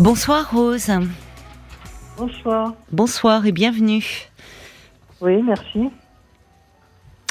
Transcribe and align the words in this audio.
Bonsoir 0.00 0.50
Rose. 0.50 0.90
Bonsoir. 2.16 2.72
Bonsoir 2.90 3.44
et 3.44 3.52
bienvenue. 3.52 4.02
Oui, 5.20 5.42
merci. 5.42 5.90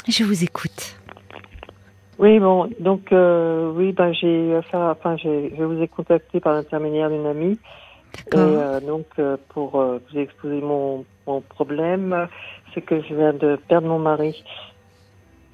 Je 0.06 0.22
vous 0.22 0.44
écoute. 0.44 0.96
Oui, 2.20 2.38
bon, 2.38 2.70
donc 2.78 3.10
euh, 3.10 3.72
oui, 3.74 3.90
ben 3.90 4.12
j'ai 4.12 4.56
enfin, 4.72 5.16
je 5.16 5.60
vous 5.60 5.82
ai 5.82 5.88
contacté 5.88 6.38
par 6.38 6.52
l'intermédiaire 6.52 7.10
d'une 7.10 7.26
amie, 7.26 7.58
et 8.14 8.36
euh, 8.36 8.78
donc 8.78 9.06
euh, 9.18 9.36
pour 9.48 9.70
vous 9.72 10.18
exposer 10.18 10.60
mon, 10.60 11.04
mon 11.26 11.40
problème, 11.40 12.28
c'est 12.72 12.82
que 12.82 13.02
je 13.02 13.14
viens 13.16 13.32
de 13.32 13.56
perdre 13.56 13.88
mon 13.88 13.98
mari. 13.98 14.44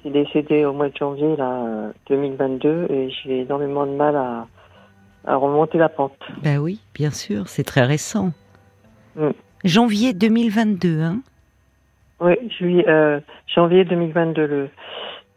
Il 0.05 0.15
est 0.15 0.25
décédé 0.25 0.65
au 0.65 0.73
mois 0.73 0.89
de 0.89 0.95
janvier 0.95 1.35
là, 1.35 1.65
euh, 1.65 1.91
2022, 2.09 2.87
et 2.91 3.09
j'ai 3.09 3.41
énormément 3.41 3.87
de 3.87 3.93
mal 3.93 4.15
à, 4.15 4.45
à 5.27 5.35
remonter 5.35 5.77
la 5.77 5.89
pente. 5.89 6.17
Bah 6.41 6.57
oui, 6.57 6.79
bien 6.95 7.11
sûr, 7.11 7.47
c'est 7.49 7.65
très 7.65 7.83
récent. 7.83 8.31
Mm. 9.15 9.31
Janvier 9.65 10.13
2022, 10.13 11.01
hein 11.01 11.21
Oui, 12.21 12.33
juillet, 12.57 12.87
euh, 12.87 13.19
janvier 13.53 13.83
2022. 13.83 14.47
Le, 14.47 14.69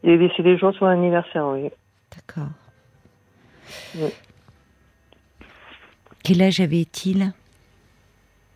il 0.05 0.11
est 0.11 0.19
décédé 0.19 0.53
le 0.53 0.59
jour 0.59 0.73
de 0.73 0.77
son 0.77 0.87
anniversaire, 0.87 1.47
oui. 1.49 1.71
D'accord. 2.15 2.51
Oui. 3.97 4.11
Quel 6.23 6.43
âge 6.43 6.61
avait-il? 6.61 7.33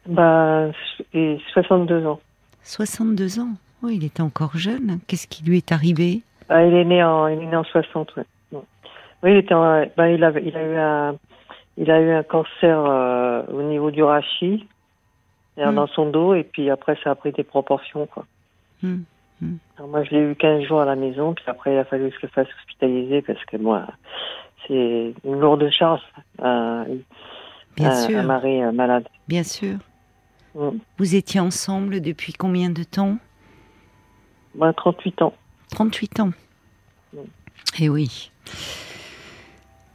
Bah, 0.06 0.68
et 1.12 1.38
62 1.52 2.06
ans. 2.06 2.20
62 2.62 3.40
ans? 3.40 3.54
Oui, 3.82 3.96
il 3.96 4.04
était 4.04 4.22
encore 4.22 4.56
jeune. 4.56 5.00
Qu'est-ce 5.06 5.26
qui 5.26 5.42
lui 5.44 5.56
est 5.56 5.72
arrivé? 5.72 6.22
Ah, 6.48 6.64
il 6.64 6.74
est 6.74 6.84
né 6.84 7.02
en, 7.02 7.26
il 7.26 7.42
est 7.42 7.46
né 7.46 7.56
en 7.56 7.64
60, 7.64 8.14
ouais. 8.16 8.24
Ouais. 8.52 8.60
Oui, 9.22 9.30
il 9.32 9.36
était 9.38 9.54
en, 9.54 9.84
bah, 9.96 10.10
il 10.10 10.22
a 10.22 10.30
eu 10.40 10.76
un, 10.76 11.16
il 11.76 11.90
a 11.90 12.00
eu 12.00 12.10
un 12.12 12.22
cancer 12.22 12.78
euh, 12.86 13.42
au 13.52 13.62
niveau 13.62 13.90
du 13.90 14.02
rachis, 14.02 14.66
c'est-à-dire 15.56 15.72
Mm. 15.72 15.76
dans 15.76 15.86
son 15.88 16.10
dos, 16.10 16.34
et 16.34 16.44
puis 16.44 16.70
après 16.70 16.96
ça 17.04 17.10
a 17.12 17.14
pris 17.14 17.32
des 17.32 17.44
proportions, 17.44 18.06
quoi. 18.06 18.26
Hmm. 18.82 19.02
Alors, 19.76 19.88
moi, 19.90 20.04
je 20.04 20.10
l'ai 20.10 20.20
eu 20.20 20.34
15 20.36 20.62
jours 20.64 20.80
à 20.80 20.84
la 20.84 20.94
maison, 20.96 21.34
puis 21.34 21.44
après 21.48 21.74
il 21.74 21.78
a 21.78 21.84
fallu 21.84 22.08
que 22.10 22.16
je 22.16 22.22
le 22.22 22.28
fasse 22.28 22.48
hospitaliser 22.60 23.20
parce 23.22 23.44
que 23.44 23.56
moi, 23.56 23.86
c'est 24.66 25.14
une 25.24 25.40
lourde 25.40 25.68
charge, 25.70 26.00
un, 26.40 26.86
Bien 27.76 27.90
un, 27.90 27.94
sûr, 28.06 28.18
un 28.18 28.22
mari 28.22 28.62
euh, 28.62 28.72
malade. 28.72 29.06
bien 29.28 29.42
sûr. 29.42 29.76
Vous 30.98 31.14
étiez 31.16 31.40
ensemble 31.40 32.00
depuis 32.00 32.32
combien 32.32 32.70
de 32.70 32.84
temps? 32.84 33.18
Bah, 34.54 34.72
38 34.72 35.22
ans. 35.22 35.34
38 35.72 36.20
ans. 36.20 36.30
Mm. 37.12 37.18
Eh 37.80 37.88
oui. 37.88 38.30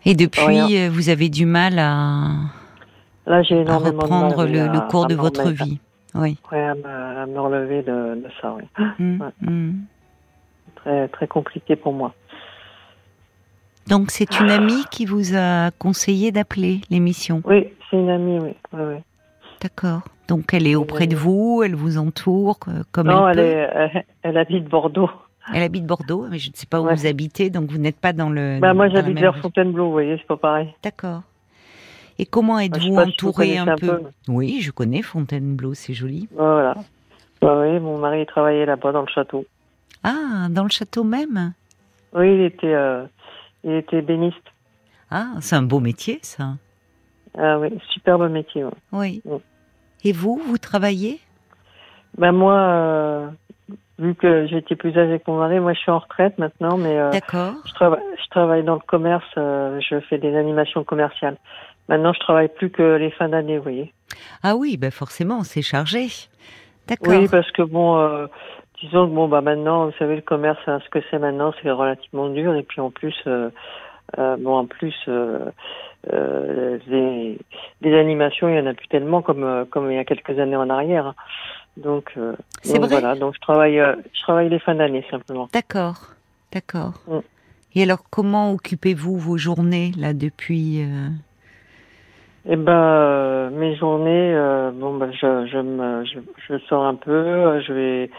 Et 0.05 0.16
depuis, 0.16 0.42
Rien. 0.45 0.88
euh, 0.88 0.89
vous 0.89 1.09
avez 1.09 1.30
du 1.30 1.45
mal 1.45 1.78
à, 1.80 2.28
Là, 3.28 3.42
j'ai 3.44 3.67
à 3.67 3.78
reprendre 3.78 4.45
de 4.45 4.52
mal. 4.58 4.72
le, 4.73 4.80
cours 4.89 5.08
de 5.08 5.16
votre 5.16 5.44
remettre. 5.44 5.64
vie. 5.66 5.80
Oui. 6.16 6.38
Ouais, 6.52 6.59
à 6.64 6.73
me, 6.75 6.86
à 6.86 7.25
me 7.25 7.39
relever 7.39 7.81
de, 7.83 8.16
de 8.16 8.27
ça, 8.42 8.55
oui. 8.55 8.64
Mm, 8.97 9.22
Ouais. 9.22 9.27
mm. 9.42 9.73
Très, 10.75 11.08
très 11.09 11.27
compliqué 11.27 11.75
pour 11.75 11.94
moi. 11.94 12.14
Donc 13.88 14.11
c'est 14.11 14.39
une 14.39 14.50
amie 14.52 14.83
qui 14.92 15.05
vous 15.05 15.36
a 15.36 15.72
conseillé 15.72 16.31
d'appeler 16.31 16.81
l'émission. 16.89 17.42
Oui, 17.45 17.67
c'est 17.89 17.97
une 17.97 18.09
amie, 18.09 18.39
oui. 18.39 18.55
oui, 18.73 18.80
oui. 18.81 18.95
D'accord. 19.61 20.02
Donc 20.27 20.53
elle 20.53 20.67
est 20.67 20.75
auprès 20.75 21.08
de 21.08 21.16
vous, 21.16 21.64
elle 21.66 21.75
vous 21.75 21.97
entoure 21.97 22.59
euh, 22.67 22.83
comme 22.92 23.08
non, 23.08 23.27
elle, 23.27 23.39
elle, 23.39 23.45
peut. 23.45 23.52
est, 23.52 23.92
elle, 23.95 24.05
elle 24.23 24.38
habite 24.38 24.66
Bordeaux. 24.70 25.09
Elle 25.53 25.64
habite 25.64 25.86
Bordeaux, 25.86 26.25
mais 26.30 26.38
je 26.39 26.50
ne 26.52 26.55
sais 26.55 26.66
pas 26.67 26.80
où 26.81 26.86
Ouais. 26.86 26.95
vous 26.95 27.05
habitez, 27.08 27.50
donc 27.50 27.69
vous 27.72 27.78
n'êtes 27.78 28.00
pas 28.00 28.14
dans 28.14 28.30
le. 28.30 28.59
Bah, 28.59 28.73
moi, 28.73 28.88
dans 28.89 28.95
j'habite 28.95 29.19
vers. 29.19 29.38
Fontainebleau, 29.38 29.86
vous 29.86 29.92
voyez, 29.92 30.17
c'est 30.17 30.28
pas 30.28 30.38
pareil. 30.38 30.73
D'accord. 30.83 31.22
Et 32.17 32.25
comment 32.25 32.58
je 32.59 32.64
sais 32.64 32.66
êtes-vous 32.67 32.94
vous 32.94 33.00
entouré 33.00 33.58
un 33.58 33.67
un 33.70 33.75
peu, 33.77 33.88
peu. 33.88 34.02
Oui, 34.27 34.59
je 34.61 34.72
connais 34.72 35.02
Fontainebleau, 35.02 35.73
c'est 35.73 35.94
joli. 35.94 36.27
Voilà. 36.36 36.75
Bah, 37.42 37.61
oui, 37.61 37.80
mon 37.80 37.97
mari 37.97 38.25
travaillait 38.25 38.66
là-bas 38.66 38.92
dans 38.92 39.02
le 39.02 39.08
château. 39.08 39.45
Ah, 40.03 40.47
dans 40.50 40.64
le 40.64 40.70
château 40.70 41.03
même? 41.03 41.54
Oui, 42.14 42.33
il 42.36 42.42
était, 42.42 42.73
euh, 42.73 43.05
il 43.64 43.71
était 43.71 44.02
béniste. 44.02 44.38
Ah, 45.11 45.33
c'est 45.39 45.55
un 45.55 45.61
beau 45.61 45.80
métier, 45.80 46.20
ça. 46.21 46.55
Ah 47.38 47.58
oui, 47.59 47.70
superbe 47.93 48.30
métier. 48.30 48.65
ouais. 48.65 48.71
Oui. 48.92 49.21
Mm. 49.26 49.38
Et 50.04 50.11
vous, 50.11 50.42
vous 50.45 50.58
travaillez? 50.58 51.20
Ben 52.17 52.32
moi, 52.32 52.55
euh, 52.59 53.27
vu 53.97 54.15
que 54.15 54.47
j'étais 54.47 54.75
plus 54.75 54.97
âgée 54.97 55.19
que 55.19 55.30
mon 55.30 55.37
mari, 55.37 55.59
moi 55.59 55.73
je 55.73 55.80
suis 55.80 55.91
en 55.91 55.99
retraite 55.99 56.37
maintenant, 56.37 56.77
mais 56.77 56.97
euh, 56.97 57.11
je, 57.11 57.73
travaille, 57.73 57.99
je 58.21 58.30
travaille 58.30 58.63
dans 58.63 58.75
le 58.75 58.81
commerce, 58.85 59.25
euh, 59.37 59.80
je 59.81 59.99
fais 60.02 60.17
des 60.17 60.35
animations 60.35 60.83
commerciales. 60.83 61.37
Maintenant, 61.87 62.13
je 62.13 62.19
travaille 62.19 62.49
plus 62.49 62.69
que 62.69 62.97
les 62.97 63.11
fins 63.11 63.29
d'année, 63.29 63.58
vous 63.58 63.63
voyez. 63.63 63.93
Ah 64.43 64.55
oui, 64.55 64.77
ben 64.77 64.91
forcément, 64.91 65.43
c'est 65.43 65.61
chargé. 65.61 66.08
D'accord. 66.87 67.13
Oui, 67.13 67.27
parce 67.29 67.52
que 67.52 67.63
bon, 67.63 67.97
euh, 67.97 68.27
disons 68.81 69.08
que 69.08 69.13
bon, 69.13 69.27
bah 69.27 69.41
maintenant, 69.41 69.85
vous 69.85 69.93
savez, 69.97 70.15
le 70.15 70.21
commerce, 70.21 70.59
hein, 70.67 70.79
ce 70.83 70.89
que 70.89 70.99
c'est 71.09 71.19
maintenant, 71.19 71.53
c'est 71.61 71.71
relativement 71.71 72.29
dur. 72.29 72.55
Et 72.55 72.63
puis 72.63 72.79
en 72.79 72.91
plus, 72.91 73.15
euh, 74.17 74.37
bon, 74.37 74.58
en 74.58 74.65
plus, 74.65 74.95
euh, 75.08 75.52
euh, 76.11 76.79
les, 76.87 77.37
les 77.81 77.99
animations, 77.99 78.49
il 78.49 78.55
y 78.55 78.59
en 78.59 78.65
a 78.65 78.73
plus 78.73 78.87
tellement 78.87 79.21
comme 79.21 79.65
comme 79.69 79.91
il 79.91 79.95
y 79.95 79.99
a 79.99 80.05
quelques 80.05 80.39
années 80.39 80.55
en 80.55 80.69
arrière. 80.69 81.13
Donc, 81.77 82.11
euh, 82.17 82.33
C'est 82.61 82.73
donc 82.73 82.89
vrai 82.89 82.99
voilà. 82.99 83.15
Donc 83.15 83.35
je 83.35 83.39
travaille, 83.39 83.80
euh, 83.80 83.95
je 84.13 84.21
travaille 84.21 84.49
les 84.49 84.59
fins 84.59 84.75
d'année 84.75 85.05
simplement. 85.09 85.47
D'accord, 85.53 86.13
d'accord. 86.52 86.93
Mm. 87.07 87.19
Et 87.75 87.83
alors, 87.83 88.03
comment 88.09 88.52
occupez-vous 88.53 89.17
vos 89.17 89.37
journées 89.37 89.91
là 89.97 90.13
depuis 90.13 90.81
euh, 90.83 91.08
Eh 92.49 92.55
ben, 92.55 93.49
mes 93.52 93.75
journées, 93.75 94.33
bon, 94.73 94.97
ben, 94.97 95.11
je, 95.13 95.47
je 95.47 95.58
me, 95.59 96.03
je, 96.05 96.19
je 96.47 96.58
sors 96.67 96.83
un 96.83 96.95
peu, 96.95 97.61
je 97.61 97.71
vais, 97.71 98.09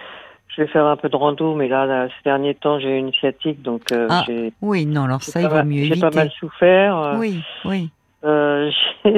je 0.49 0.63
vais 0.63 0.69
faire 0.69 0.87
un 0.87 0.97
peu 0.97 1.09
de 1.09 1.17
rando, 1.17 1.55
mais 1.57 1.69
là, 1.69 1.85
là 1.85 2.07
ces 2.09 2.25
derniers 2.25 2.55
temps, 2.55 2.79
j'ai 2.79 2.97
une 2.97 3.13
sciatique, 3.13 3.61
donc 3.63 3.83
Ah, 4.09 4.23
j'ai, 4.27 4.53
Oui, 4.63 4.87
non, 4.87 5.05
alors 5.05 5.23
ça, 5.23 5.41
il 5.43 5.49
vaut 5.49 5.65
mieux 5.65 5.85
j'ai 5.85 6.01
pas 6.01 6.11
mal 6.11 6.27
éviter. 6.27 6.37
souffert. 6.39 7.17
Oui, 7.19 7.43
oui. 7.65 7.91
euh, 8.25 8.71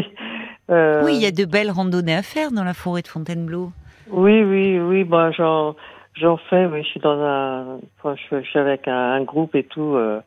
euh, 0.70 1.02
Oui, 1.04 1.14
il 1.16 1.22
y 1.22 1.26
a 1.26 1.30
de 1.30 1.44
belles 1.44 1.70
randonnées 1.70 2.14
à 2.16 2.22
faire 2.22 2.50
dans 2.52 2.64
la 2.64 2.74
forêt 2.74 3.02
de 3.02 3.08
Fontainebleau. 3.08 3.70
Oui, 4.10 4.42
oui, 4.42 4.78
oui, 4.78 5.04
ben, 5.04 5.30
j'en, 5.32 5.74
j'en 6.14 6.36
fais, 6.36 6.66
oui, 6.66 6.82
je 6.82 6.88
suis 6.88 7.00
dans 7.00 7.18
un, 7.20 7.78
enfin, 7.98 8.16
je, 8.16 8.40
je 8.40 8.48
suis 8.48 8.58
avec 8.58 8.88
un, 8.88 9.12
un 9.12 9.22
groupe 9.22 9.54
et 9.54 9.64
tout, 9.64 9.94
euh, 9.94 10.20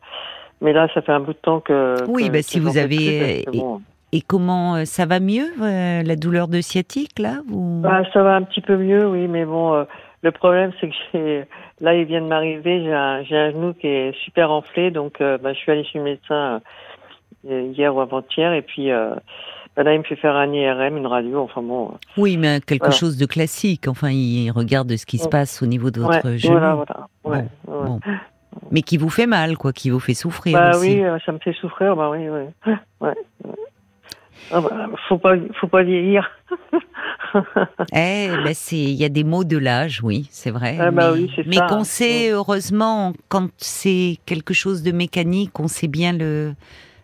mais 0.60 0.72
là, 0.72 0.88
ça 0.94 1.02
fait 1.02 1.12
un 1.12 1.20
bout 1.20 1.32
de 1.32 1.38
temps 1.38 1.60
que. 1.60 1.96
Oui, 2.08 2.26
que- 2.26 2.32
bah, 2.32 2.38
que 2.38 2.44
si 2.44 2.60
vous 2.60 2.78
avez, 2.78 3.42
plus, 3.44 3.58
euh, 3.58 3.60
bon, 3.60 3.82
Et 4.12 4.20
comment 4.20 4.76
euh, 4.76 4.84
ça 4.84 5.06
va 5.06 5.20
mieux, 5.20 5.52
euh, 5.60 6.02
la 6.02 6.16
douleur 6.16 6.48
de 6.48 6.60
sciatique 6.60 7.18
là 7.18 7.40
vous... 7.48 7.80
Bah, 7.82 8.02
ça 8.12 8.22
va 8.22 8.36
un 8.36 8.42
petit 8.42 8.60
peu 8.60 8.76
mieux, 8.76 9.06
oui, 9.06 9.28
mais 9.28 9.44
bon, 9.44 9.74
euh, 9.74 9.84
le 10.22 10.32
problème, 10.32 10.72
c'est 10.80 10.88
que 10.88 10.94
j'ai, 11.12 11.44
là, 11.80 11.94
il 11.94 12.04
vient 12.06 12.22
de 12.22 12.26
m'arriver, 12.26 12.82
j'ai 12.82 12.92
un, 12.94 13.22
j'ai 13.24 13.36
un 13.36 13.50
genou 13.52 13.74
qui 13.74 13.86
est 13.86 14.14
super 14.24 14.50
enflé, 14.50 14.90
donc, 14.90 15.20
euh, 15.20 15.38
bah, 15.38 15.52
je 15.52 15.58
suis 15.58 15.70
allée 15.72 15.84
chez 15.84 15.98
le 15.98 16.04
médecin 16.04 16.60
euh, 17.48 17.60
hier 17.76 17.94
ou 17.94 18.00
avant-hier, 18.00 18.52
et 18.54 18.62
puis, 18.62 18.90
bah, 19.76 19.82
là, 19.82 19.92
il 19.94 19.98
me 19.98 20.04
fait 20.04 20.16
faire 20.16 20.34
un 20.34 20.52
IRM, 20.52 20.96
une 20.96 21.06
radio, 21.06 21.40
enfin 21.40 21.62
bon. 21.62 21.88
euh, 21.90 21.96
Oui, 22.16 22.36
mais 22.38 22.60
quelque 22.60 22.84
Voilà. 22.84 22.94
chose 22.96 23.16
de 23.16 23.26
classique. 23.26 23.86
Enfin, 23.88 24.10
il 24.10 24.50
regarde 24.50 24.94
ce 24.96 25.04
qui 25.06 25.18
se 25.18 25.28
passe 25.28 25.62
au 25.62 25.66
niveau 25.66 25.90
de 25.90 26.00
votre 26.00 26.24
ouais, 26.30 26.38
genou, 26.38 26.52
voilà, 26.52 26.74
voilà. 26.74 27.06
Ouais, 27.24 27.44
ouais. 27.68 27.86
bon. 27.86 28.00
mais 28.70 28.82
qui 28.82 28.96
vous 28.96 29.10
fait 29.10 29.26
mal, 29.26 29.56
quoi, 29.58 29.72
qui 29.72 29.90
vous 29.90 30.00
fait 30.00 30.14
souffrir 30.14 30.54
Bah 30.58 30.70
aussi. 30.76 30.88
oui, 30.94 31.04
euh, 31.04 31.18
ça 31.26 31.32
me 31.32 31.38
fait 31.38 31.52
souffrir, 31.52 31.94
bah 31.94 32.10
oui, 32.10 32.28
oui. 32.28 32.72
Ouais. 33.00 33.14
Ah 34.52 34.60
bah, 34.60 34.86
faut 35.08 35.18
pas, 35.18 35.34
faut 35.60 35.66
pas 35.68 35.82
vieillir. 35.82 36.30
Eh, 37.92 38.28
ben 38.44 38.54
c'est, 38.54 38.76
il 38.76 38.94
y 38.94 39.04
a 39.04 39.08
des 39.10 39.24
mots 39.24 39.44
de 39.44 39.58
l'âge, 39.58 40.00
oui, 40.02 40.26
c'est 40.30 40.50
vrai. 40.50 40.76
Ah 40.80 40.90
bah 40.90 41.12
mais 41.12 41.20
oui, 41.22 41.32
c'est 41.36 41.46
mais 41.46 41.56
qu'on 41.68 41.84
sait, 41.84 42.30
heureusement, 42.30 43.12
quand 43.28 43.48
c'est 43.58 44.16
quelque 44.24 44.54
chose 44.54 44.82
de 44.82 44.92
mécanique, 44.92 45.58
on 45.60 45.68
sait 45.68 45.88
bien 45.88 46.12
le, 46.14 46.54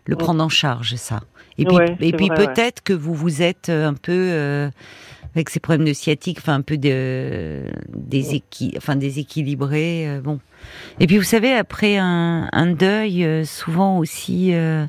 le 0.05 0.15
prendre 0.15 0.43
en 0.43 0.49
charge, 0.49 0.95
ça. 0.95 1.21
Et 1.57 1.65
puis, 1.65 1.75
Ouais, 1.75 1.95
et 1.99 2.09
c'est 2.11 2.17
puis 2.17 2.29
peut-être 2.29 2.81
que 2.83 2.93
vous 2.93 3.13
vous 3.13 3.41
êtes 3.41 3.69
un 3.69 3.93
peu 3.93 4.11
euh, 4.11 4.69
avec 5.35 5.49
ces 5.49 5.59
problèmes 5.59 5.85
de 5.87 5.93
sciatique, 5.93 6.37
enfin 6.39 6.55
un 6.55 6.61
peu 6.61 6.77
de 6.77 7.63
déséqui, 7.95 8.73
enfin 8.77 8.95
déséquilibré, 8.95 10.07
euh, 10.07 10.21
bon. 10.21 10.39
Et 10.99 11.07
puis 11.07 11.17
vous 11.17 11.23
savez, 11.23 11.53
après 11.53 11.97
un, 11.97 12.47
un 12.51 12.67
deuil, 12.67 13.23
euh, 13.23 13.43
souvent 13.45 13.97
aussi. 13.97 14.53
euh, 14.53 14.85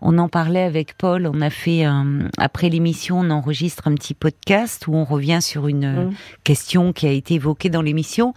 on 0.00 0.16
en 0.18 0.28
parlait 0.28 0.62
avec 0.62 0.96
Paul, 0.96 1.26
on 1.32 1.40
a 1.40 1.50
fait 1.50 1.82
un, 1.82 2.28
après 2.38 2.68
l'émission, 2.68 3.18
on 3.18 3.30
enregistre 3.30 3.88
un 3.88 3.94
petit 3.96 4.14
podcast 4.14 4.86
où 4.86 4.94
on 4.94 5.02
revient 5.04 5.40
sur 5.42 5.66
une 5.66 5.84
euh, 5.84 6.04
Mm. 6.04 6.14
question 6.44 6.92
qui 6.92 7.08
a 7.08 7.10
été 7.10 7.34
évoquée 7.34 7.68
dans 7.68 7.82
l'émission. 7.82 8.32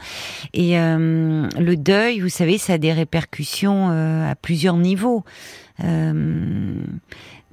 Et 0.56 0.80
euh, 0.80 1.47
le 1.59 1.75
deuil, 1.75 2.19
vous 2.19 2.30
savez, 2.30 2.57
ça 2.57 2.74
a 2.74 2.77
des 2.80 2.91
répercussions 2.94 3.89
euh, 3.91 4.31
à 4.31 4.33
plusieurs 4.36 4.77
niveaux. 4.77 5.24
Euh, 5.83 6.75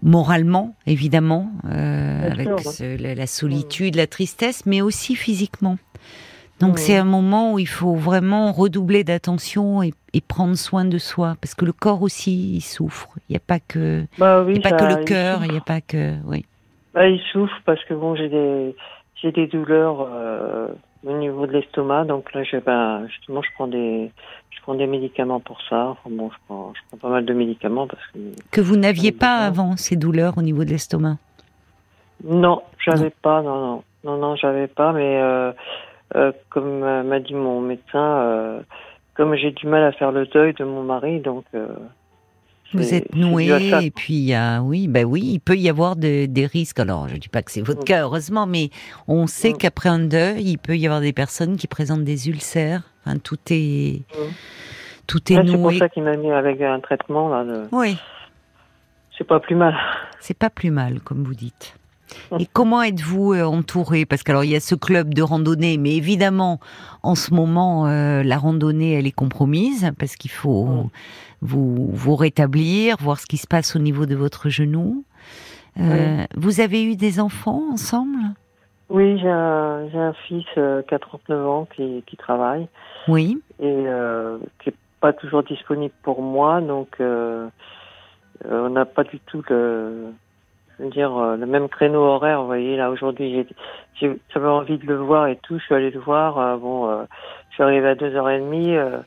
moralement, 0.02 0.74
évidemment, 0.86 1.50
euh, 1.64 2.30
avec 2.30 2.46
sûr. 2.48 2.58
ce- 2.60 3.00
la, 3.02 3.14
la 3.14 3.26
solitude, 3.26 3.96
la 3.96 4.06
tristesse, 4.06 4.66
mais 4.66 4.80
aussi 4.80 5.14
physiquement. 5.16 5.78
Donc 6.60 6.80
c'est 6.80 6.96
un 6.96 7.04
moment 7.04 7.52
où 7.52 7.60
il 7.60 7.68
faut 7.68 7.94
vraiment 7.94 8.50
redoubler 8.50 9.04
d'attention 9.04 9.80
et, 9.82 9.92
et 10.12 10.20
prendre 10.20 10.56
soin 10.56 10.84
de 10.84 10.98
soi, 10.98 11.36
parce 11.40 11.54
que 11.54 11.64
le 11.64 11.72
corps 11.72 12.02
aussi 12.02 12.56
il 12.56 12.60
souffre. 12.60 13.10
Il 13.28 13.32
n'y 13.32 13.36
a 13.36 13.40
pas 13.46 13.60
que, 13.60 14.04
Bah 14.18 14.42
il 14.44 14.46
oui, 14.48 14.54
y 14.56 14.58
a 14.58 14.62
pas 14.62 14.70
ça- 14.70 14.76
que 14.76 14.84
le 14.84 15.04
cœur, 15.04 15.44
il 15.44 15.52
n'y 15.52 15.56
a 15.58 15.60
pas 15.60 15.80
que, 15.80 16.14
oui. 16.26 16.44
bah, 16.94 17.06
Il 17.08 17.20
souffre 17.32 17.54
parce 17.64 17.82
que 17.84 17.94
bon, 17.94 18.16
j'ai 18.16 18.28
des, 18.28 18.74
j'ai 19.22 19.30
des 19.30 19.46
douleurs 19.46 20.08
euh, 20.12 20.66
au 21.06 21.16
niveau 21.16 21.46
de 21.46 21.52
l'estomac, 21.52 22.06
donc 22.06 22.32
là, 22.34 22.42
je, 22.42 22.56
ben, 22.56 23.06
justement, 23.06 23.40
je 23.42 23.48
prends 23.54 23.68
des, 23.68 24.10
prends 24.68 24.76
des 24.76 24.86
médicaments 24.86 25.40
pour 25.40 25.58
ça. 25.70 25.88
Enfin, 25.88 26.10
bon, 26.10 26.28
je 26.30 26.36
prends, 26.46 26.72
je 26.74 26.80
prends 26.88 26.98
pas 26.98 27.08
mal 27.08 27.24
de 27.24 27.32
médicaments 27.32 27.86
parce 27.86 28.02
que. 28.12 28.18
Que 28.50 28.60
vous 28.60 28.76
n'aviez 28.76 29.12
pas 29.12 29.36
avant 29.36 29.78
ces 29.78 29.96
douleurs 29.96 30.36
au 30.36 30.42
niveau 30.42 30.64
de 30.64 30.70
l'estomac? 30.70 31.16
Non, 32.22 32.60
j'avais 32.84 33.08
pas, 33.22 33.40
non, 33.40 33.58
non, 33.58 33.82
non, 34.04 34.18
non, 34.18 34.36
j'avais 34.36 34.66
pas, 34.66 34.92
mais 34.92 35.16
euh, 35.22 35.52
euh, 36.16 36.32
comme 36.50 36.80
m'a 36.80 37.20
dit 37.20 37.32
mon 37.32 37.62
médecin, 37.62 38.18
euh, 38.18 38.60
comme 39.14 39.34
j'ai 39.36 39.52
du 39.52 39.66
mal 39.66 39.84
à 39.84 39.92
faire 39.92 40.12
le 40.12 40.26
deuil 40.26 40.52
de 40.52 40.64
mon 40.64 40.82
mari, 40.82 41.20
donc. 41.20 41.44
Euh, 41.54 41.68
vous 42.74 42.92
êtes 42.92 43.14
noué 43.14 43.48
et 43.82 43.90
puis 43.90 44.34
a, 44.34 44.60
oui, 44.60 44.88
ben 44.88 45.06
oui, 45.06 45.22
il 45.24 45.38
peut 45.38 45.56
y 45.56 45.70
avoir 45.70 45.96
des 45.96 46.48
risques. 46.52 46.78
Alors, 46.78 47.08
je 47.08 47.16
dis 47.16 47.30
pas 47.30 47.40
que 47.40 47.50
c'est 47.50 47.62
votre 47.62 47.80
mm. 47.80 47.84
cas, 47.84 48.02
heureusement, 48.02 48.46
mais 48.46 48.68
on 49.06 49.26
sait 49.26 49.52
mm. 49.52 49.56
qu'après 49.56 49.88
un 49.88 50.00
deuil, 50.00 50.42
il 50.42 50.58
peut 50.58 50.76
y 50.76 50.84
avoir 50.84 51.00
des 51.00 51.14
personnes 51.14 51.56
qui 51.56 51.66
présentent 51.66 52.04
des 52.04 52.28
ulcères. 52.28 52.82
Enfin, 53.08 53.18
tout 53.18 53.38
est, 53.50 54.02
mm. 54.10 54.32
tout 55.06 55.32
est 55.32 55.42
noué. 55.42 55.50
C'est 55.50 55.58
pour 55.58 55.72
ça 55.72 55.88
qu'il 55.88 56.02
m'a 56.02 56.16
mis 56.16 56.30
avec 56.30 56.60
un 56.60 56.80
traitement 56.80 57.28
là. 57.28 57.44
De... 57.44 57.64
Oui. 57.72 57.96
C'est 59.16 59.24
pas 59.26 59.40
plus 59.40 59.56
mal. 59.56 59.74
C'est 60.20 60.36
pas 60.36 60.50
plus 60.50 60.70
mal, 60.70 61.00
comme 61.00 61.24
vous 61.24 61.34
dites. 61.34 61.74
Et 62.38 62.46
comment 62.46 62.82
êtes-vous 62.82 63.34
euh, 63.34 63.44
entouré? 63.44 64.06
Parce 64.06 64.22
qu'alors 64.22 64.44
il 64.44 64.50
y 64.50 64.56
a 64.56 64.60
ce 64.60 64.74
club 64.74 65.12
de 65.12 65.22
randonnée, 65.22 65.76
mais 65.76 65.94
évidemment 65.94 66.58
en 67.02 67.14
ce 67.14 67.34
moment 67.34 67.86
euh, 67.86 68.22
la 68.22 68.38
randonnée 68.38 68.92
elle 68.92 69.06
est 69.06 69.12
compromise 69.12 69.90
parce 69.98 70.16
qu'il 70.16 70.30
faut 70.30 70.90
vous 71.42 71.90
vous 71.92 72.16
rétablir, 72.16 72.96
voir 72.98 73.20
ce 73.20 73.26
qui 73.26 73.36
se 73.36 73.46
passe 73.46 73.76
au 73.76 73.78
niveau 73.78 74.06
de 74.06 74.14
votre 74.14 74.48
genou. 74.48 75.04
Euh, 75.78 76.24
vous 76.34 76.60
avez 76.60 76.82
eu 76.82 76.96
des 76.96 77.20
enfants 77.20 77.62
ensemble? 77.72 78.18
Oui, 78.88 79.18
j'ai 79.18 79.28
un, 79.28 79.88
un, 79.94 80.12
fils 80.26 80.46
qui 80.54 80.94
a 80.94 80.98
39 80.98 81.46
ans 81.46 81.68
qui, 81.74 82.02
qui 82.06 82.16
travaille. 82.16 82.68
Oui. 83.06 83.42
Et 83.60 83.84
qui 84.60 84.70
n'est 84.70 84.76
pas 85.00 85.12
toujours 85.12 85.42
disponible 85.42 85.94
pour 86.02 86.22
moi, 86.22 86.60
donc 86.60 86.96
on 87.00 87.50
n'a 88.70 88.84
pas 88.86 89.04
du 89.04 89.20
tout 89.20 89.42
le 89.50 90.12
je 90.78 90.84
veux 90.84 90.90
dire, 90.90 91.16
euh, 91.16 91.36
le 91.36 91.46
même 91.46 91.68
créneau 91.68 92.02
horaire, 92.02 92.40
vous 92.40 92.46
voyez, 92.46 92.76
là, 92.76 92.90
aujourd'hui, 92.90 93.46
j'avais 94.00 94.46
envie 94.46 94.78
de 94.78 94.86
le 94.86 94.96
voir 94.96 95.26
et 95.26 95.36
tout, 95.36 95.58
je 95.58 95.64
suis 95.64 95.74
allée 95.74 95.90
le 95.90 96.00
voir, 96.00 96.38
euh, 96.38 96.56
bon, 96.56 96.88
euh, 96.88 97.04
je 97.50 97.54
suis 97.54 97.62
arrivée 97.62 97.88
à 97.88 97.94
2h30, 97.94 98.76
euh, 98.76 98.98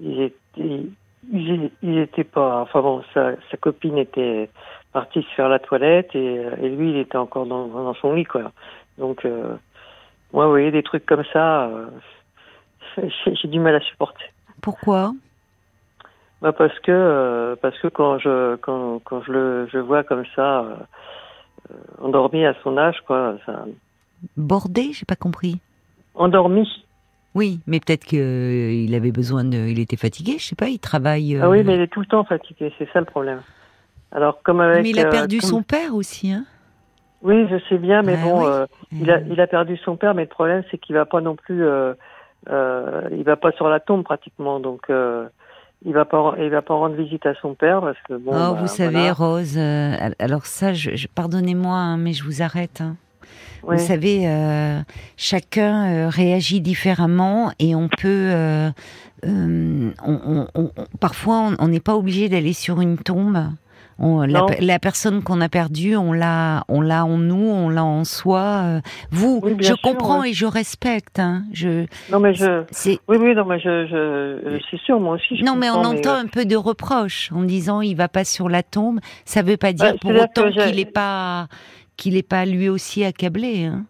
il, 0.00 0.22
était, 0.22 0.86
il, 1.32 1.98
était 1.98 2.24
pas, 2.24 2.60
enfin 2.62 2.80
bon, 2.80 3.02
sa, 3.12 3.32
sa, 3.50 3.56
copine 3.58 3.98
était 3.98 4.48
partie 4.92 5.22
se 5.22 5.34
faire 5.34 5.48
la 5.48 5.58
toilette 5.58 6.14
et, 6.14 6.36
et 6.62 6.68
lui, 6.70 6.90
il 6.90 6.96
était 6.96 7.18
encore 7.18 7.46
dans, 7.46 7.66
dans 7.66 7.94
son 7.94 8.14
lit, 8.14 8.24
quoi. 8.24 8.52
Donc, 8.98 9.24
moi, 10.32 10.44
vous 10.46 10.50
voyez, 10.50 10.70
des 10.70 10.82
trucs 10.82 11.06
comme 11.06 11.24
ça, 11.32 11.70
j'ai 12.96 13.48
du 13.48 13.60
mal 13.60 13.74
à 13.74 13.80
supporter. 13.80 14.32
Pourquoi? 14.60 15.12
Bah 16.44 16.52
parce 16.52 16.78
que 16.80 16.92
euh, 16.92 17.56
parce 17.56 17.78
que 17.78 17.88
quand 17.88 18.18
je 18.18 18.56
quand 18.56 19.00
quand 19.02 19.22
je 19.22 19.32
le 19.32 19.68
je 19.72 19.78
vois 19.78 20.04
comme 20.04 20.24
ça 20.36 20.60
euh, 20.60 21.74
endormi 22.02 22.44
à 22.44 22.54
son 22.62 22.76
âge 22.76 22.96
quoi 23.06 23.36
ça 23.46 23.64
bordé 24.36 24.90
j'ai 24.92 25.06
pas 25.06 25.16
compris. 25.16 25.58
Endormi. 26.14 26.68
Oui 27.34 27.60
mais 27.66 27.80
peut-être 27.80 28.04
qu'il 28.04 28.20
euh, 28.20 28.94
avait 28.94 29.10
besoin 29.10 29.44
de 29.44 29.56
il 29.56 29.78
était 29.78 29.96
fatigué 29.96 30.36
je 30.38 30.44
sais 30.44 30.54
pas 30.54 30.68
il 30.68 30.78
travaille 30.78 31.38
ah 31.40 31.48
oui 31.48 31.64
mais 31.64 31.76
il 31.76 31.80
est 31.80 31.88
tout 31.88 32.00
le 32.00 32.06
temps 32.06 32.24
fatigué 32.24 32.70
c'est 32.76 32.92
ça 32.92 33.00
le 33.00 33.06
problème. 33.06 33.40
Alors 34.12 34.42
comme 34.42 34.60
avec 34.60 34.82
mais 34.82 34.90
il 34.90 35.00
a 35.00 35.06
perdu 35.06 35.40
son 35.40 35.62
père 35.62 35.94
aussi 35.94 36.30
hein 36.30 36.44
oui 37.24 37.48
je 37.50 37.58
sais 37.68 37.78
bien 37.78 38.02
mais 38.02 38.16
ah 38.16 38.24
bon 38.24 38.66
il 38.92 39.10
a 39.10 39.20
il 39.20 39.40
a 39.40 39.46
perdu 39.46 39.76
son 39.78 39.96
père 39.96 40.14
mais 40.14 40.22
le 40.22 40.28
problème 40.28 40.62
c'est 40.70 40.78
qu'il 40.78 40.94
va 40.94 41.04
pas 41.04 41.20
non 41.20 41.34
plus 41.34 41.64
il 42.48 43.24
va 43.24 43.36
pas 43.36 43.52
sur 43.52 43.68
la 43.68 43.80
tombe 43.80 44.04
pratiquement 44.04 44.60
donc 44.60 44.88
il 45.84 45.92
va 45.92 46.04
pas, 46.04 46.34
il 46.38 46.50
va 46.50 46.62
pas 46.62 46.74
rendre 46.74 46.96
visite 46.96 47.26
à 47.26 47.34
son 47.34 47.54
père 47.54 47.80
parce 47.80 47.98
que 48.08 48.14
bon. 48.14 48.30
Oh, 48.30 48.54
bah, 48.54 48.56
vous 48.58 48.66
savez, 48.66 49.10
Rose. 49.10 49.56
Euh, 49.56 50.10
alors 50.18 50.46
ça, 50.46 50.72
je, 50.72 51.06
pardonnez-moi, 51.14 51.76
hein, 51.76 51.96
mais 51.98 52.12
je 52.12 52.24
vous 52.24 52.42
arrête. 52.42 52.80
Hein. 52.80 52.96
Vous 53.62 53.78
savez, 53.78 54.28
euh, 54.28 54.80
chacun 55.16 55.86
euh, 55.86 56.08
réagit 56.08 56.60
différemment 56.60 57.50
et 57.58 57.74
on 57.74 57.88
peut. 57.88 58.30
On, 59.26 59.92
on, 60.04 60.46
on, 60.54 60.70
parfois, 61.00 61.52
on 61.58 61.68
n'est 61.68 61.80
pas 61.80 61.96
obligé 61.96 62.28
d'aller 62.28 62.52
sur 62.52 62.82
une 62.82 62.98
tombe 62.98 63.38
la, 63.98 64.78
personne 64.78 65.22
qu'on 65.22 65.40
a 65.40 65.48
perdue, 65.48 65.96
on 65.96 66.12
l'a, 66.12 66.64
on 66.68 66.80
l'a 66.80 67.04
en 67.04 67.18
nous, 67.18 67.48
on 67.48 67.68
l'a 67.68 67.84
en 67.84 68.04
soi. 68.04 68.62
Euh, 68.64 68.80
vous, 69.10 69.42
je 69.60 69.74
comprends 69.82 70.24
et 70.24 70.32
je 70.32 70.46
respecte. 70.46 71.18
Hein, 71.18 71.44
je. 71.52 71.86
Non 72.10 72.20
mais 72.20 72.34
je. 72.34 72.64
Oui 73.08 73.16
oui 73.18 73.34
non 73.34 73.44
mais 73.44 73.58
je, 73.58 73.86
je, 73.86 74.58
c'est 74.70 74.80
sûr 74.80 75.00
moi 75.00 75.14
aussi. 75.14 75.42
non 75.42 75.56
mais 75.56 75.70
on 75.70 75.84
entend 75.84 76.14
un 76.14 76.26
peu 76.26 76.44
de 76.44 76.56
reproche 76.56 77.30
en 77.32 77.42
disant 77.42 77.80
il 77.80 77.94
va 77.96 78.08
pas 78.08 78.24
sur 78.24 78.48
la 78.48 78.62
tombe. 78.62 79.00
Ça 79.24 79.42
veut 79.42 79.56
pas 79.56 79.72
dire 79.72 79.92
bah, 79.92 79.98
pour 80.00 80.10
autant 80.10 80.50
qu'il 80.50 80.78
est 80.78 80.92
pas 80.92 81.48
qu'il 81.96 82.16
est 82.16 82.28
pas 82.28 82.44
lui 82.44 82.68
aussi 82.68 83.04
accablé. 83.04 83.66
Hein. 83.66 83.84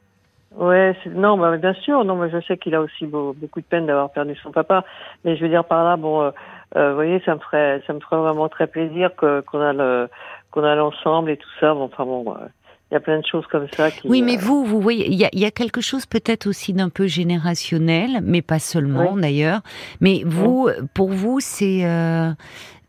Ouais, 0.57 0.97
non, 1.13 1.37
bah, 1.37 1.57
bien 1.57 1.75
sûr, 1.75 2.05
non, 2.05 2.15
mais 2.15 2.31
je 2.31 2.41
sais 2.47 2.57
qu'il 2.57 2.75
a 2.77 2.81
aussi 2.81 3.07
beaucoup 3.07 3.61
de 3.61 3.67
peine 3.67 3.87
d'avoir 3.87 4.11
perdu 4.11 4.37
son 4.37 4.53
papa, 4.53 4.85
mais 5.25 5.37
je 5.37 5.43
veux 5.43 5.49
dire 5.49 5.65
par 5.65 5.83
là, 5.85 5.97
bon, 5.97 6.23
euh, 6.23 6.31
euh, 6.77 6.91
vous 6.91 6.95
voyez, 6.97 7.23
ça 7.25 7.35
me 7.35 7.41
ferait, 7.41 7.83
ça 7.87 7.93
me 7.93 8.01
ferait 8.01 8.17
vraiment 8.17 8.49
très 8.49 8.67
plaisir 8.67 9.11
que 9.17 9.41
qu'on 9.43 9.61
a 9.61 9.73
le, 9.73 10.09
qu'on 10.51 10.65
a 10.65 10.75
l'ensemble 10.75 11.31
et 11.31 11.37
tout 11.37 11.49
ça. 11.61 11.75
Bon, 11.75 11.85
enfin 11.85 12.05
bon, 12.05 12.33
euh, 12.33 12.47
il 12.91 12.95
y 12.95 12.97
a 12.97 13.01
plein 13.01 13.21
de 13.21 13.27
choses 13.27 13.47
comme 13.47 13.69
ça. 13.71 13.91
Qui, 13.91 14.09
oui, 14.09 14.23
mais 14.23 14.37
euh, 14.37 14.41
vous, 14.41 14.65
vous 14.65 14.81
voyez, 14.81 15.07
il 15.07 15.15
y 15.15 15.25
a, 15.25 15.31
y 15.33 15.45
a, 15.45 15.51
quelque 15.51 15.81
chose 15.81 16.07
peut-être 16.07 16.47
aussi 16.47 16.73
d'un 16.73 16.89
peu 16.89 17.07
générationnel, 17.07 18.21
mais 18.23 18.43
pas 18.43 18.59
seulement 18.59 19.17
d'ailleurs. 19.17 19.61
Mais 20.01 20.23
vous, 20.25 20.69
pour 20.95 21.11
vous, 21.11 21.41
c'est 21.41 21.85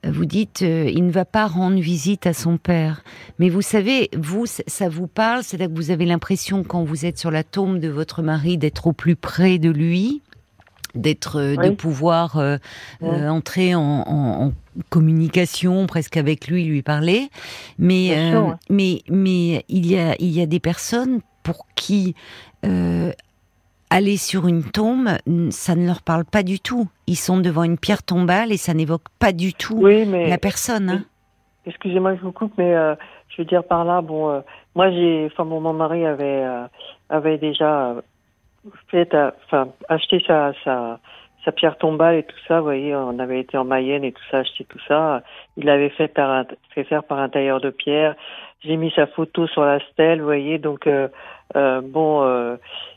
vous 0.07 0.25
dites, 0.25 0.61
il 0.61 1.03
ne 1.03 1.11
va 1.11 1.25
pas 1.25 1.47
rendre 1.47 1.79
visite 1.79 2.27
à 2.27 2.33
son 2.33 2.57
père. 2.57 3.01
Mais 3.39 3.49
vous 3.49 3.63
savez, 3.63 4.11
vous, 4.15 4.45
ça 4.45 4.87
vous 4.87 5.07
parle, 5.07 5.41
c'est-à-dire 5.41 5.67
que 5.67 5.75
vous 5.75 5.89
avez 5.89 6.05
l'impression, 6.05 6.63
quand 6.63 6.83
vous 6.83 7.07
êtes 7.07 7.17
sur 7.17 7.31
la 7.31 7.43
tombe 7.43 7.79
de 7.79 7.89
votre 7.89 8.21
mari, 8.21 8.59
d'être 8.59 8.85
au 8.85 8.93
plus 8.93 9.15
près 9.15 9.57
de 9.57 9.71
lui 9.71 10.21
d'être, 10.95 11.39
euh, 11.39 11.55
de 11.55 11.69
pouvoir 11.69 12.37
euh, 12.37 12.57
euh, 13.03 13.27
entrer 13.27 13.75
en, 13.75 14.51
communication 14.89 15.87
presque 15.87 16.17
avec 16.17 16.47
lui, 16.47 16.65
lui 16.65 16.81
parler. 16.81 17.29
Mais, 17.79 18.33
mais, 18.69 19.03
mais 19.09 19.63
il 19.69 19.89
y 19.89 19.97
a, 19.97 20.15
il 20.19 20.31
y 20.31 20.41
a 20.41 20.45
des 20.45 20.59
personnes 20.59 21.21
pour 21.43 21.65
qui 21.75 22.13
aller 23.89 24.17
sur 24.17 24.47
une 24.47 24.63
tombe, 24.63 25.09
ça 25.51 25.75
ne 25.75 25.85
leur 25.85 26.01
parle 26.01 26.25
pas 26.25 26.43
du 26.43 26.59
tout. 26.59 26.89
Ils 27.07 27.15
sont 27.15 27.37
devant 27.37 27.63
une 27.63 27.77
pierre 27.77 28.03
tombale 28.03 28.51
et 28.51 28.57
ça 28.57 28.73
n'évoque 28.73 29.07
pas 29.17 29.31
du 29.31 29.53
tout 29.53 29.85
la 29.85 30.37
personne. 30.37 30.89
Hein. 30.89 31.05
Excusez-moi, 31.65 32.15
je 32.15 32.21
vous 32.21 32.33
coupe, 32.33 32.51
mais 32.57 32.73
je 32.73 33.41
veux 33.41 33.45
dire 33.45 33.63
par 33.63 33.85
là, 33.85 34.01
bon, 34.01 34.43
moi 34.75 34.91
j'ai, 34.91 35.29
enfin 35.31 35.45
mon 35.45 35.71
mari 35.71 36.05
avait 36.05 36.43
avait 37.09 37.37
déjà 37.37 37.95
fait, 38.89 39.13
enfin, 39.45 39.69
acheter 39.89 40.23
sa, 40.25 40.53
sa, 40.63 40.99
sa 41.45 41.51
pierre 41.51 41.77
tombale 41.77 42.15
et 42.15 42.23
tout 42.23 42.35
ça, 42.47 42.59
vous 42.59 42.65
voyez, 42.65 42.95
on 42.95 43.19
avait 43.19 43.39
été 43.39 43.57
en 43.57 43.63
Mayenne 43.63 44.03
et 44.03 44.11
tout 44.11 44.23
ça, 44.31 44.39
acheter 44.39 44.65
tout 44.65 44.79
ça. 44.87 45.21
Il 45.57 45.65
l'avait 45.65 45.89
fait, 45.89 46.07
par 46.07 46.45
fait 46.73 46.83
faire 46.83 47.03
par 47.03 47.19
un 47.19 47.29
tailleur 47.29 47.61
de 47.61 47.69
pierre. 47.69 48.15
J'ai 48.63 48.77
mis 48.77 48.91
sa 48.95 49.05
photo 49.05 49.47
sur 49.47 49.63
la 49.63 49.79
stèle, 49.91 50.19
vous 50.19 50.25
voyez, 50.25 50.57
donc 50.57 50.87
euh, 50.87 51.07
euh, 51.55 51.81
bon, 51.81 52.23
euh, 52.23 52.55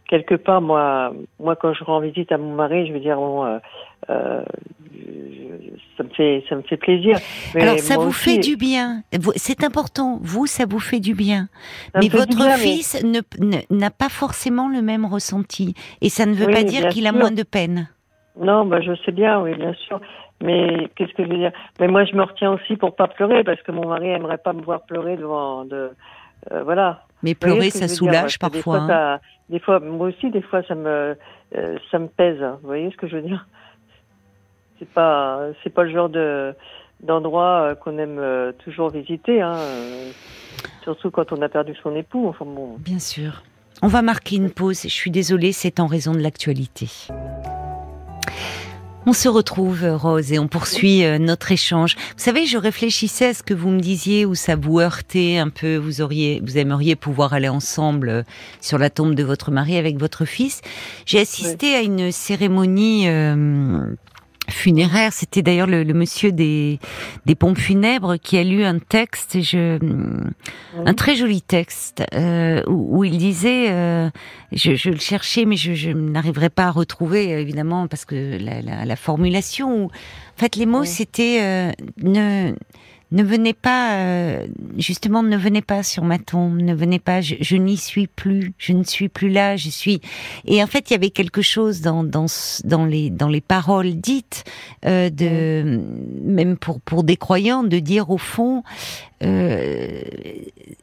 quelque 0.09 0.35
part, 0.35 0.61
moi, 0.61 1.13
moi, 1.39 1.57
quand 1.57 1.75
je 1.75 1.85
rends 1.85 2.01
visite 2.01 2.33
à 2.33 2.39
mon 2.39 2.55
mari, 2.55 2.87
je 2.87 2.93
veux 2.93 3.01
dire, 3.01 3.17
bon, 3.17 3.45
euh, 3.45 3.59
euh 4.11 4.43
ça 5.97 6.05
me 6.05 6.09
fait, 6.11 6.45
ça 6.49 6.55
me 6.55 6.63
fait 6.63 6.77
plaisir. 6.77 7.19
Alors, 7.57 7.79
ça 7.79 7.97
vous 7.97 8.13
fait 8.13 8.39
du 8.39 8.57
bien. 8.57 9.03
C'est 9.35 9.65
important. 9.65 10.19
Vous, 10.23 10.47
ça 10.47 10.65
vous 10.69 10.79
fait 10.79 11.01
du 11.01 11.15
bien. 11.15 11.49
Mais 11.95 12.09
votre 12.09 12.41
fils 12.59 13.05
n'a 13.71 13.91
pas 13.91 14.09
forcément 14.09 14.69
le 14.69 14.81
même 14.81 15.05
ressenti, 15.05 15.75
et 16.01 16.09
ça 16.09 16.25
ne 16.25 16.35
veut 16.35 16.51
pas 16.51 16.63
dire 16.63 16.89
qu'il 16.89 17.07
a 17.07 17.13
moins 17.13 17.33
de 17.33 17.43
peine. 17.43 17.89
Non, 18.39 18.65
bah, 18.65 18.81
je 18.81 18.95
sais 19.05 19.13
bien, 19.13 19.41
oui, 19.41 19.55
bien 19.55 19.75
sûr. 19.75 20.01
Mais 20.43 20.89
qu'est-ce 20.95 21.13
que 21.15 21.25
je 21.25 21.29
veux 21.29 21.37
dire? 21.37 21.53
Mais 21.81 21.89
moi, 21.89 22.05
je 22.05 22.15
me 22.15 22.23
retiens 22.23 22.53
aussi 22.53 22.77
pour 22.77 22.95
pas 22.95 23.09
pleurer, 23.09 23.43
parce 23.45 23.61
que 23.63 23.73
mon 23.73 23.89
mari 23.89 24.09
aimerait 24.09 24.39
pas 24.39 24.53
me 24.53 24.63
voir 24.63 24.83
pleurer 24.83 25.17
devant 25.17 25.65
de, 25.65 25.91
euh, 26.53 26.63
voilà. 26.63 27.03
Mais 27.23 27.35
pleurer, 27.35 27.71
ça 27.71 27.89
soulage 27.89 28.39
parfois. 28.39 28.79
Hein. 28.79 29.21
Des 29.49 29.59
fois, 29.59 29.81
moi 29.81 30.09
aussi, 30.09 30.31
des 30.31 30.43
fois, 30.43 30.63
ça 30.63 30.75
me, 30.75 31.17
euh, 31.57 31.79
ça 31.91 31.99
me 31.99 32.07
pèse. 32.07 32.41
Vous 32.63 32.67
voyez 32.67 32.91
ce 32.91 32.97
que 32.97 33.09
je 33.09 33.17
veux 33.17 33.23
dire? 33.23 33.47
C'est 34.79 34.89
pas, 34.89 35.41
c'est 35.63 35.71
pas 35.71 35.83
le 35.83 35.91
genre 35.91 36.09
de 36.09 36.55
d'endroit 37.03 37.63
euh, 37.63 37.75
qu'on 37.77 37.97
aime 37.99 38.53
toujours 38.65 38.91
visiter, 38.91 39.41
hein, 39.41 39.57
surtout 40.83 41.11
quand 41.11 41.33
on 41.33 41.41
a 41.43 41.49
perdu 41.49 41.75
son 41.83 41.95
époux. 41.95 42.29
Enfin 42.29 42.45
bon. 42.45 42.77
Bien 42.79 42.99
sûr. 42.99 43.43
On 43.83 43.89
va 43.89 44.03
marquer 44.03 44.37
une 44.37 44.51
pause. 44.51 44.83
Je 44.83 44.89
suis 44.89 45.11
désolée, 45.11 45.53
c'est 45.53 45.79
en 45.79 45.87
raison 45.87 46.13
de 46.13 46.19
l'actualité. 46.19 46.89
On 49.09 49.15
se 49.15 49.31
retrouve, 49.31 49.87
Rose, 49.87 50.35
et 50.35 50.39
on 50.39 50.49
poursuit 50.49 51.03
euh, 51.03 51.17
notre 51.17 51.51
échange. 51.51 51.97
Vous 51.97 52.23
savez, 52.23 52.45
je 52.45 52.59
réfléchissais 52.59 53.29
à 53.29 53.33
ce 53.33 53.43
que 53.43 53.55
vous 53.55 53.71
me 53.71 53.81
disiez, 53.81 54.27
où 54.27 54.35
ça 54.35 54.55
vous 54.55 54.81
heurtait 54.81 55.39
un 55.39 55.49
peu. 55.49 55.77
Vous 55.77 56.03
auriez, 56.03 56.43
vous 56.45 56.59
aimeriez 56.59 56.95
pouvoir 56.95 57.33
aller 57.33 57.49
ensemble 57.49 58.11
euh, 58.11 58.23
sur 58.61 58.77
la 58.77 58.91
tombe 58.91 59.15
de 59.15 59.25
votre 59.25 59.51
mari 59.51 59.79
avec 59.79 59.97
votre 59.97 60.27
fils. 60.27 60.61
J'ai 61.07 61.21
assisté 61.21 61.75
à 61.75 61.81
une 61.81 62.13
cérémonie 62.13 63.09
euh, 63.09 63.87
funéraire. 64.49 65.13
C'était 65.13 65.43
d'ailleurs 65.43 65.67
le, 65.67 65.85
monsieur 65.93 66.33
des, 66.33 66.79
des 67.27 67.35
pompes 67.35 67.59
funèbres 67.59 68.17
qui 68.17 68.39
a 68.39 68.45
lu 68.45 68.65
un 68.65 68.79
texte, 68.79 69.41
je, 69.41 69.79
un 70.85 70.95
très 70.95 71.17
joli 71.17 71.43
texte, 71.43 72.03
euh, 72.15 72.63
où, 72.67 73.05
il 73.05 73.19
disait, 73.19 73.71
euh, 73.71 74.11
je, 74.53 74.75
je, 74.75 74.91
le 74.91 74.99
cherchais, 74.99 75.45
mais 75.45 75.57
je, 75.57 75.75
je 75.75 75.91
n'arriverai 75.91 76.51
pas 76.51 76.67
à 76.67 76.71
retrouver 76.71 77.31
évidemment 77.31 77.89
parce 77.89 78.05
que 78.05 78.39
la, 78.39 78.63
la, 78.63 78.85
la 78.85 78.97
formulation, 78.97 79.87
en 79.87 79.91
fait, 80.37 80.57
les 80.57 80.67
mots, 80.67 80.85
c'était 80.85 81.39
euh, 81.43 81.73
ne 82.03 82.55
ne 83.11 83.23
venez 83.23 83.55
pas, 83.55 83.95
euh, 84.01 84.47
justement, 84.77 85.23
ne 85.23 85.37
venez 85.37 85.63
pas 85.63 85.83
sur 85.83 86.05
ma 86.05 86.19
tombe, 86.19 86.61
ne 86.61 86.75
venez 86.75 86.99
pas, 86.99 87.21
je, 87.21 87.57
n'y 87.57 87.77
suis 87.77 88.07
plus, 88.07 88.53
je 88.59 88.73
ne 88.73 88.85
suis 88.85 89.09
plus 89.09 89.31
là, 89.31 89.57
je 89.57 89.71
suis. 89.71 90.01
Et 90.45 90.63
en 90.63 90.67
fait, 90.67 90.91
il 90.91 90.93
y 90.93 90.97
avait 90.97 91.11
quelque 91.11 91.43
chose 91.43 91.81
dans 91.81 92.05
dans 92.05 92.27
dans 92.65 92.85
les 92.85 93.11
dans 93.11 93.29
les 93.29 93.41
paroles 93.41 93.95
dites 93.95 94.45
euh, 94.85 95.11
de 95.11 95.81
même 96.23 96.57
pour 96.57 96.81
pour 96.81 97.03
des 97.03 97.17
croyants 97.17 97.63
de 97.63 97.79
dire 97.79 98.11
au 98.11 98.19
fond 98.19 98.63
euh, 99.23 100.03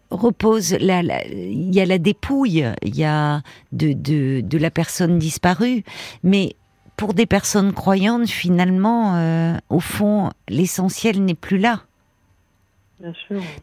repose 0.10 0.74
là, 0.80 1.02
il 1.32 1.74
y 1.74 1.80
a 1.80 1.86
la 1.86 1.98
dépouille, 1.98 2.66
il 2.82 2.96
y 2.96 3.04
a 3.04 3.42
de 3.72 3.94
de 3.94 4.42
de 4.42 4.58
la 4.58 4.72
personne 4.72 5.20
disparue, 5.20 5.84
mais 6.24 6.56
pour 6.98 7.14
des 7.14 7.26
personnes 7.26 7.74
croyantes, 7.74 8.30
finalement, 8.30 9.16
euh, 9.16 9.58
au 9.70 9.80
fond, 9.80 10.32
l'essentiel 10.48 11.24
n'est 11.24 11.36
plus 11.36 11.58
là. 11.58 11.82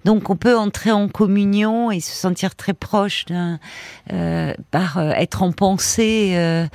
Donc 0.04 0.30
on 0.30 0.36
peut 0.36 0.56
entrer 0.56 0.90
en 0.90 1.08
communion 1.08 1.90
et 1.90 2.00
se 2.00 2.12
sentir 2.12 2.54
très 2.54 2.74
proche 2.74 3.24
euh, 4.12 4.54
par 4.70 4.98
euh, 4.98 5.10
être 5.12 5.42
en 5.42 5.52
pensée, 5.52 6.34
euh, 6.36 6.66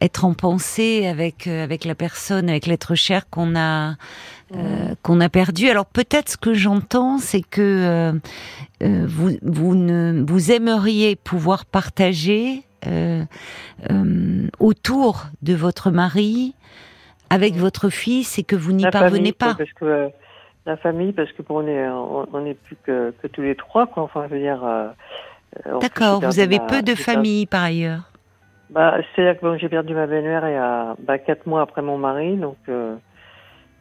être 0.00 0.24
en 0.24 0.34
pensée 0.34 1.06
avec 1.06 1.46
avec 1.46 1.84
la 1.84 1.94
personne, 1.94 2.50
avec 2.50 2.66
l'être 2.66 2.94
cher 2.94 3.28
qu'on 3.30 3.56
a 3.56 3.96
qu'on 5.02 5.20
a 5.20 5.28
perdu. 5.30 5.70
Alors 5.70 5.86
peut-être 5.86 6.28
ce 6.28 6.36
que 6.36 6.52
j'entends, 6.52 7.16
c'est 7.16 7.40
que 7.40 8.12
vous 8.82 9.30
vous 9.40 9.74
ne 9.74 10.22
vous 10.26 10.52
aimeriez 10.52 11.16
pouvoir 11.16 11.64
partager 11.64 12.62
autour 14.58 15.26
de 15.40 15.54
votre 15.54 15.90
mari 15.90 16.54
avec 17.30 17.56
votre 17.56 17.88
fils 17.88 18.38
et 18.38 18.42
que 18.42 18.56
vous 18.56 18.72
n'y 18.72 18.84
parvenez 18.90 19.32
pas 19.32 19.56
la 20.66 20.76
famille 20.76 21.12
parce 21.12 21.32
que 21.32 21.42
bon, 21.42 21.62
on 21.62 21.66
est 21.66 21.88
on, 21.88 22.46
est 22.46 22.54
plus 22.54 22.76
que, 22.84 23.12
que, 23.22 23.26
tous 23.26 23.42
les 23.42 23.56
trois 23.56 23.86
quoi. 23.86 24.02
Enfin, 24.04 24.26
je 24.28 24.34
veux 24.34 24.40
dire. 24.40 24.64
Euh, 24.64 24.88
D'accord. 25.80 26.20
Vous 26.20 26.40
avez 26.40 26.60
peu 26.60 26.82
de 26.82 26.94
famille 26.94 27.46
par 27.46 27.64
ailleurs. 27.64 28.10
Bah, 28.70 28.96
c'est-à-dire 29.14 29.38
que 29.38 29.46
bon, 29.46 29.58
j'ai 29.58 29.68
perdu 29.68 29.94
ma 29.94 30.06
belle-mère 30.06 30.48
il 30.48 30.52
y 30.52 30.56
a 30.56 30.96
bah, 31.00 31.18
quatre 31.18 31.46
mois 31.46 31.60
après 31.60 31.82
mon 31.82 31.98
mari, 31.98 32.36
donc 32.36 32.56
euh, 32.70 32.96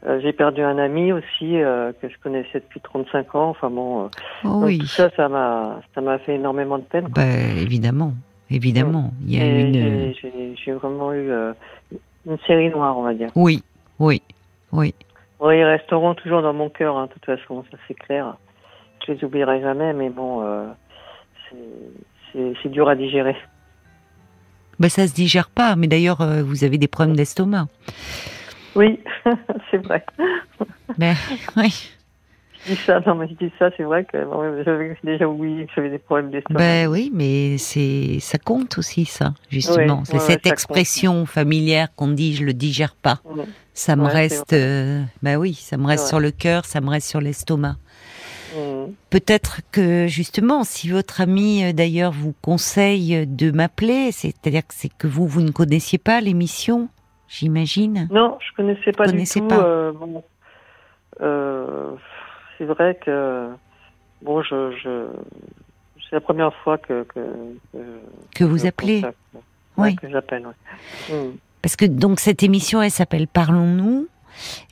euh 0.05 0.19
j'ai 0.21 0.33
perdu 0.33 0.61
un 0.61 0.77
ami 0.77 1.13
aussi 1.13 1.61
euh, 1.61 1.93
que 2.01 2.09
je 2.09 2.15
connaissais 2.21 2.59
depuis 2.59 2.81
35 2.81 3.35
ans. 3.35 3.49
Enfin 3.49 3.69
bon, 3.69 4.09
oh, 4.43 4.61
oui. 4.63 4.79
tout 4.79 4.87
ça, 4.87 5.09
ça 5.15 5.29
m'a 5.29 5.79
ça 5.95 6.01
m'a 6.01 6.19
fait 6.19 6.35
énormément 6.35 6.77
de 6.77 6.83
peine. 6.83 7.07
Bah, 7.07 7.23
évidemment, 7.57 8.13
évidemment. 8.49 9.13
Il 9.25 9.37
y 9.37 9.39
a 9.39 9.45
une. 9.45 10.13
J'ai 10.57 10.73
vraiment 10.73 11.13
eu 11.13 11.31
une 12.25 12.37
série 12.45 12.69
noire, 12.69 12.97
on 12.97 13.03
va 13.03 13.13
dire. 13.13 13.29
Oui, 13.35 13.63
oui, 13.99 14.21
oui. 14.73 14.93
Oui, 15.41 15.57
ils 15.57 15.63
resteront 15.63 16.13
toujours 16.13 16.43
dans 16.43 16.53
mon 16.53 16.69
cœur, 16.69 16.97
hein, 16.97 17.07
de 17.07 17.13
toute 17.13 17.25
façon, 17.25 17.65
ça 17.71 17.77
c'est 17.87 17.95
clair. 17.95 18.35
Je 19.05 19.13
les 19.13 19.23
oublierai 19.23 19.59
jamais, 19.59 19.91
mais 19.91 20.09
bon, 20.09 20.43
euh, 20.43 20.67
c'est 22.31 22.69
dur 22.69 22.87
à 22.87 22.95
digérer. 22.95 23.35
Ben, 24.79 24.87
ça 24.87 25.07
se 25.07 25.13
digère 25.13 25.49
pas, 25.49 25.75
mais 25.75 25.87
d'ailleurs, 25.87 26.21
euh, 26.21 26.43
vous 26.43 26.63
avez 26.63 26.77
des 26.77 26.87
problèmes 26.87 27.15
d'estomac. 27.15 27.67
Oui, 28.75 28.99
c'est 29.71 29.77
vrai. 29.77 30.05
Ben, 30.99 31.15
oui. 31.57 31.91
Je 32.65 32.73
dis 32.73 32.77
ça, 32.77 32.99
non, 33.05 33.15
mais 33.15 33.27
je 33.27 33.33
dis 33.33 33.51
ça, 33.57 33.69
c'est 33.75 33.83
vrai 33.83 34.05
que 34.05 34.17
j'avais 34.65 34.95
déjà 35.03 35.27
oublié 35.27 35.65
que 35.65 35.71
j'avais 35.75 35.89
des 35.89 35.97
problèmes 35.97 36.29
d'estomac. 36.29 36.59
Ben 36.59 36.87
oui, 36.87 37.11
mais 37.13 37.57
c'est 37.57 38.19
ça 38.19 38.37
compte 38.37 38.77
aussi, 38.77 39.05
ça, 39.05 39.33
justement. 39.49 40.03
c'est 40.05 40.19
cette 40.19 40.45
expression 40.45 41.25
familière 41.25 41.93
qu'on 41.95 42.09
dit 42.09 42.35
je 42.35 42.43
le 42.43 42.53
digère 42.53 42.95
pas 42.95 43.19
ça 43.73 43.95
me 43.95 44.05
reste, 44.05 44.53
euh, 44.53 45.01
bah 45.23 45.37
oui, 45.37 45.53
ça 45.53 45.77
me 45.77 45.87
reste 45.87 46.07
sur 46.07 46.19
le 46.19 46.31
cœur, 46.31 46.65
ça 46.65 46.81
me 46.81 46.89
reste 46.89 47.07
sur 47.07 47.21
l'estomac. 47.21 47.75
Peut-être 49.09 49.61
que 49.71 50.07
justement, 50.07 50.65
si 50.65 50.89
votre 50.89 51.21
ami 51.21 51.63
euh, 51.63 51.71
d'ailleurs 51.71 52.11
vous 52.11 52.33
conseille 52.41 53.25
de 53.25 53.49
m'appeler, 53.49 54.11
c'est-à-dire 54.11 54.67
que 54.67 54.73
c'est 54.73 54.91
que 54.93 55.07
vous 55.07 55.25
vous 55.25 55.41
ne 55.41 55.51
connaissiez 55.51 55.97
pas 55.97 56.19
l'émission, 56.19 56.89
j'imagine? 57.29 58.09
Non, 58.11 58.37
je 58.41 58.53
connaissais 58.57 58.91
pas 58.91 59.07
du 59.07 59.23
tout. 59.23 59.47
Pas. 59.47 59.63
Euh, 59.63 59.91
bon, 59.93 60.21
euh, 61.21 61.91
c'est 62.61 62.67
vrai 62.67 62.95
que 63.03 63.49
bon, 64.21 64.43
je, 64.43 64.71
je 64.83 65.07
c'est 66.03 66.15
la 66.15 66.21
première 66.21 66.53
fois 66.57 66.77
que 66.77 67.03
que, 67.03 67.19
que, 67.73 67.77
que 68.35 68.43
vous 68.43 68.67
appelez. 68.67 69.01
oui. 69.77 69.95
que 69.95 70.07
j'appelle. 70.09 70.45
Mmh. 71.09 71.13
Parce 71.63 71.75
que 71.75 71.85
donc 71.85 72.19
cette 72.19 72.43
émission, 72.43 72.79
elle 72.83 72.91
s'appelle 72.91 73.27
Parlons-nous 73.27 74.07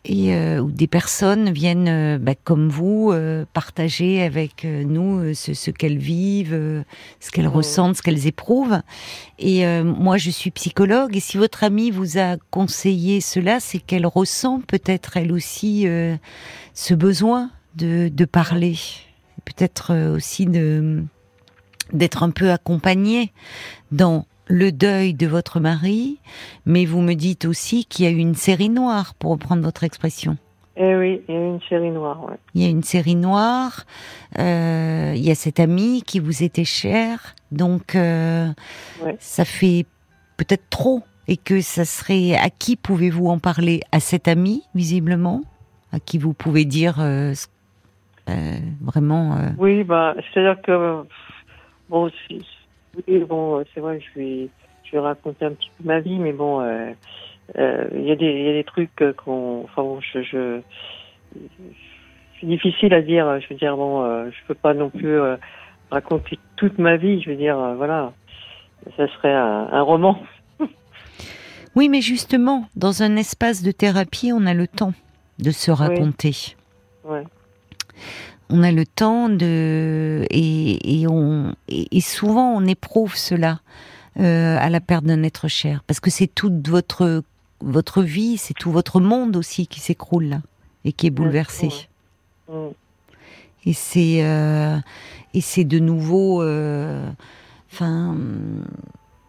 et 0.05 0.33
euh, 0.33 0.59
où 0.59 0.71
des 0.71 0.87
personnes 0.87 1.51
viennent, 1.51 1.87
euh, 1.87 2.17
bah, 2.19 2.35
comme 2.43 2.69
vous, 2.69 3.11
euh, 3.11 3.45
partager 3.53 4.21
avec 4.21 4.63
nous 4.63 5.33
ce, 5.33 5.53
ce 5.53 5.71
qu'elles 5.71 5.97
vivent, 5.97 6.83
ce 7.19 7.31
qu'elles 7.31 7.47
ressentent, 7.47 7.97
ce 7.97 8.01
qu'elles 8.01 8.27
éprouvent. 8.27 8.81
Et 9.37 9.65
moi, 9.83 10.17
je 10.17 10.29
suis 10.29 10.51
psychologue, 10.51 11.15
et 11.15 11.19
si 11.19 11.37
votre 11.37 11.63
amie 11.63 11.91
vous 11.91 12.17
a 12.17 12.37
conseillé 12.51 13.21
cela, 13.21 13.59
c'est 13.59 13.79
qu'elle 13.79 14.05
ressent 14.05 14.61
peut-être 14.61 15.17
elle 15.17 15.31
aussi 15.31 15.87
ce 16.73 16.93
besoin 16.93 17.49
de, 17.75 18.09
de 18.09 18.25
parler, 18.25 18.75
peut-être 19.45 20.15
aussi 20.15 20.45
de 20.45 21.03
d'être 21.91 22.21
un 22.21 22.29
peu 22.29 22.51
accompagnée 22.51 23.31
dans 23.91 24.25
le 24.45 24.71
deuil 24.71 25.13
de 25.13 25.27
votre 25.27 25.59
mari, 25.59 26.19
mais 26.65 26.85
vous 26.85 27.01
me 27.01 27.13
dites 27.13 27.45
aussi 27.45 27.85
qu'il 27.85 28.05
y 28.05 28.07
a 28.07 28.11
eu 28.11 28.17
une 28.17 28.35
série 28.35 28.69
noire, 28.69 29.15
pour 29.15 29.31
reprendre 29.31 29.63
votre 29.63 29.83
expression. 29.83 30.37
Eh 30.75 30.95
oui, 30.95 31.21
il 31.27 31.33
y 31.33 31.37
a 31.37 31.41
eu 31.41 31.47
une 31.47 31.61
série 31.67 31.91
noire. 31.91 32.23
Ouais. 32.23 32.37
Il 32.53 32.61
y 32.61 32.65
a 32.65 32.69
une 32.69 32.83
série 32.83 33.15
noire. 33.15 33.85
Euh, 34.37 35.13
il 35.15 35.23
y 35.23 35.31
a 35.31 35.35
cet 35.35 35.59
ami 35.59 36.03
qui 36.05 36.19
vous 36.19 36.43
était 36.43 36.63
cher, 36.63 37.35
donc 37.51 37.95
euh, 37.95 38.49
ça 39.19 39.45
fait 39.45 39.85
peut-être 40.37 40.69
trop. 40.69 41.03
Et 41.27 41.37
que 41.37 41.61
ça 41.61 41.85
serait 41.85 42.35
à 42.35 42.49
qui 42.49 42.75
pouvez-vous 42.75 43.27
en 43.27 43.37
parler? 43.37 43.81
À 43.91 43.99
cet 43.99 44.27
ami, 44.27 44.63
visiblement, 44.73 45.43
à 45.91 45.99
qui 45.99 46.17
vous 46.17 46.33
pouvez 46.33 46.65
dire 46.65 46.95
euh, 46.99 47.33
vraiment. 48.81 49.37
Oui, 49.57 49.83
bah, 49.83 50.15
c'est-à-dire 50.33 50.61
que 50.61 51.03
bon, 51.89 52.09
oui, 53.07 53.19
bon, 53.19 53.63
c'est 53.73 53.79
vrai, 53.79 53.99
je 53.99 54.19
vais, 54.19 54.49
je 54.83 54.91
vais 54.91 54.99
raconter 54.99 55.45
un 55.45 55.51
petit 55.51 55.69
peu 55.77 55.83
ma 55.85 55.99
vie, 55.99 56.17
mais 56.17 56.33
bon, 56.33 56.61
euh, 56.61 56.91
euh, 57.57 57.87
il 57.93 58.03
y, 58.03 58.11
a 58.11 58.15
des, 58.15 58.25
y 58.25 58.49
a 58.49 58.53
des 58.53 58.63
trucs 58.63 59.03
qu'on, 59.17 59.63
enfin 59.63 59.81
bon, 59.81 59.99
je, 60.01 60.21
je, 60.21 60.61
c'est 62.39 62.47
difficile 62.47 62.93
à 62.93 63.01
dire. 63.01 63.39
Je 63.41 63.47
veux 63.49 63.55
dire, 63.55 63.75
bon, 63.75 64.03
euh, 64.03 64.29
je 64.31 64.47
peux 64.47 64.55
pas 64.55 64.73
non 64.73 64.89
plus 64.89 65.19
raconter 65.91 66.39
toute 66.55 66.77
ma 66.77 66.97
vie. 66.97 67.21
Je 67.21 67.31
veux 67.31 67.35
dire, 67.37 67.57
voilà, 67.75 68.13
ça 68.97 69.07
serait 69.07 69.33
un, 69.33 69.81
roman. 69.81 70.19
oui, 71.75 71.89
mais 71.89 72.01
justement, 72.01 72.65
dans 72.75 73.03
un 73.03 73.15
espace 73.15 73.63
de 73.63 73.71
thérapie, 73.71 74.31
on 74.33 74.45
a 74.45 74.53
le 74.53 74.67
temps 74.67 74.93
de 75.39 75.51
se 75.51 75.71
raconter. 75.71 76.55
Ouais 77.03 77.23
on 78.49 78.63
a 78.63 78.71
le 78.71 78.85
temps 78.85 79.29
de 79.29 80.25
et, 80.31 81.05
on 81.07 81.53
et, 81.67 82.01
souvent 82.01 82.51
on 82.53 82.65
éprouve 82.65 83.15
cela 83.15 83.59
euh, 84.19 84.57
à 84.59 84.69
la 84.69 84.79
perte 84.79 85.05
d'un 85.05 85.23
être 85.23 85.47
cher. 85.47 85.83
Parce 85.85 85.99
que 85.99 86.09
c'est 86.09 86.27
toute 86.27 86.67
votre 86.67 87.23
votre 87.61 88.01
vie, 88.01 88.37
c'est 88.37 88.53
tout 88.53 88.71
votre 88.71 88.99
monde 88.99 89.35
aussi 89.35 89.67
qui 89.67 89.79
s'écroule 89.79 90.25
là 90.25 90.41
et 90.85 90.93
qui 90.93 91.07
est 91.07 91.11
bouleversé. 91.11 91.69
Et 93.65 93.73
c'est 93.73 94.23
euh, 94.23 94.77
et 95.33 95.41
c'est 95.41 95.65
de 95.65 95.79
nouveaux 95.79 96.41
euh, 96.41 97.09
enfin 97.71 98.15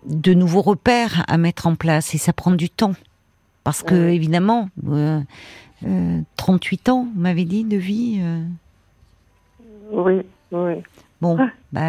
de 0.06 0.32
nouveaux 0.32 0.62
repères 0.62 1.24
à 1.28 1.36
mettre 1.36 1.66
en 1.66 1.74
place. 1.74 2.14
Et 2.14 2.18
ça 2.18 2.32
prend 2.32 2.52
du 2.52 2.70
temps. 2.70 2.94
Parce 3.64 3.82
que 3.82 4.08
évidemment 4.08 4.70
38 6.36 6.88
ans, 6.88 7.06
vous 7.14 7.20
m'avez 7.20 7.44
dit 7.44 7.64
de 7.64 7.76
vie 7.76 8.20
oui, 9.92 10.20
oui. 10.52 10.74
Bon, 11.20 11.36
bah, 11.72 11.80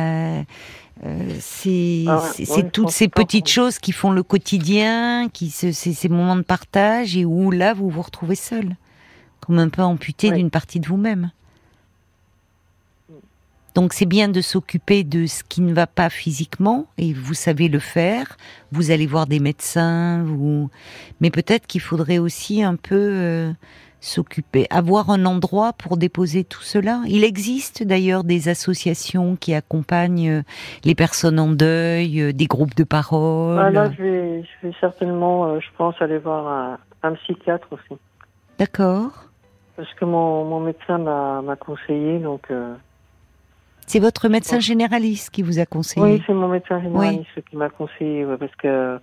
euh, 1.06 1.34
c'est 1.40 2.04
Ah 2.08 2.18
ouais, 2.22 2.46
c'est- 2.46 2.72
toutes 2.72 2.90
ces 2.90 3.08
petites 3.08 3.48
choses 3.48 3.80
qui 3.80 3.92
font 3.92 4.12
le 4.12 4.24
quotidien, 4.24 5.30
qui 5.30 5.50
se- 5.50 5.72
c'est 5.72 5.94
ces 5.94 6.10
moments 6.10 6.36
de 6.36 6.42
partage 6.42 7.16
et 7.16 7.24
où 7.26 7.50
là 7.52 7.74
vous 7.74 7.90
vous 7.90 8.02
retrouvez 8.02 8.36
seul, 8.36 8.76
comme 9.40 9.60
un 9.60 9.70
peu 9.70 9.82
amputé 9.84 10.32
d'une 10.32 10.50
partie 10.50 10.80
de 10.80 10.88
vous-même. 10.88 11.32
Donc 13.74 13.94
c'est 13.94 14.06
bien 14.06 14.28
de 14.28 14.42
s'occuper 14.42 15.06
de 15.06 15.26
ce 15.26 15.44
qui 15.44 15.62
ne 15.62 15.74
va 15.74 15.88
pas 15.88 16.10
physiquement 16.10 16.88
et 16.98 17.14
vous 17.14 17.34
savez 17.34 17.70
le 17.70 17.80
faire. 17.80 18.36
Vous 18.74 18.92
allez 18.92 19.08
voir 19.08 19.28
des 19.28 19.40
médecins, 19.40 20.24
vous... 20.24 20.70
mais 21.22 21.30
peut-être 21.32 21.68
qu'il 21.68 21.80
faudrait 21.80 22.18
aussi 22.18 22.64
un 22.64 22.76
peu 22.76 22.96
euh, 23.00 23.52
s'occuper, 24.02 24.68
avoir 24.70 25.10
un 25.10 25.26
endroit 25.26 25.72
pour 25.72 25.96
déposer 25.96 26.44
tout 26.44 26.64
cela. 26.64 27.02
Il 27.08 27.24
existe 27.24 27.84
d'ailleurs 27.84 28.26
des 28.26 28.50
associations 28.50 29.38
qui 29.38 29.54
accompagnent 29.54 30.30
euh, 30.30 30.44
les 30.84 30.96
personnes 30.96 31.40
en 31.40 31.50
deuil, 31.52 32.20
euh, 32.22 32.34
des 32.34 32.48
groupes 32.48 32.76
de 32.76 32.84
parole. 32.84 33.58
Ah, 33.58 33.70
là, 33.70 33.90
je 33.92 34.04
vais, 34.04 34.44
je 34.44 34.68
vais 34.68 34.74
certainement, 34.82 35.46
euh, 35.46 35.60
je 35.62 35.68
pense, 35.78 35.96
aller 36.02 36.18
voir 36.18 36.48
un, 36.48 36.78
un 37.04 37.14
psychiatre 37.14 37.68
aussi. 37.72 38.00
D'accord. 38.60 39.12
Parce 39.78 39.94
que 39.94 40.04
mon, 40.04 40.44
mon 40.44 40.60
médecin 40.60 40.98
m'a 40.98 41.42
m'a 41.42 41.56
conseillé, 41.56 42.20
donc... 42.20 42.52
euh, 42.52 42.76
C'est 43.88 44.00
votre 44.00 44.30
médecin 44.30 44.60
généraliste 44.60 45.32
qui 45.32 45.42
vous 45.42 45.60
a 45.60 45.66
conseillé. 45.66 46.06
Oui, 46.06 46.24
c'est 46.26 46.34
mon 46.34 46.48
médecin 46.48 46.82
généraliste 46.82 47.44
qui 47.50 47.58
m'a 47.58 47.70
conseillé, 47.70 48.26
ouais, 48.26 48.38
parce 48.38 48.56
que 48.56 49.00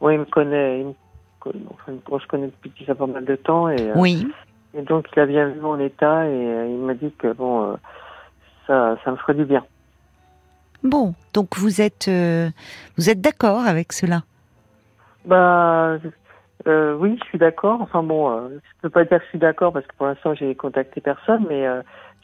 moi, 0.00 0.12
il 0.14 0.20
me 0.20 0.24
connaît, 0.24 0.80
il 0.80 0.86
me 0.86 0.94
connaît- 1.38 1.64
enfin, 1.70 1.92
on 2.10 2.18
se 2.18 2.26
connaît 2.26 2.46
depuis 2.48 2.72
déjà 2.78 2.94
pas 2.94 3.06
mal 3.06 3.24
de 3.24 3.36
temps, 3.36 3.68
et, 3.68 3.90
euh, 3.90 3.94
Oui. 3.96 4.26
et 4.74 4.82
donc 4.82 5.06
il 5.14 5.20
a 5.20 5.26
bien 5.26 5.48
vu 5.48 5.60
mon 5.60 5.78
état, 5.78 6.26
et 6.26 6.30
euh, 6.30 6.66
il 6.66 6.78
m'a 6.78 6.94
dit 6.94 7.12
que 7.18 7.32
bon, 7.32 7.70
euh, 7.72 7.76
ça, 8.66 8.96
ça 9.04 9.12
me 9.12 9.16
ferait 9.16 9.34
du 9.34 9.44
bien. 9.44 9.64
Bon, 10.82 11.14
donc 11.32 11.56
vous 11.56 11.80
êtes 11.80 12.08
vous 12.08 13.10
êtes 13.10 13.20
d'accord 13.20 13.60
avec 13.66 13.92
cela? 13.92 14.22
Bah, 15.24 15.98
oui, 16.66 17.16
je 17.22 17.28
suis 17.28 17.38
d'accord. 17.38 17.80
Enfin 17.80 18.02
bon, 18.02 18.48
je 18.48 18.58
peux 18.82 18.90
pas 18.90 19.04
dire 19.04 19.18
que 19.18 19.24
je 19.24 19.28
suis 19.30 19.38
d'accord 19.38 19.72
parce 19.72 19.86
que 19.86 19.94
pour 19.96 20.06
l'instant 20.06 20.34
j'ai 20.34 20.56
contacté 20.56 21.00
personne, 21.00 21.46
mais 21.48 21.64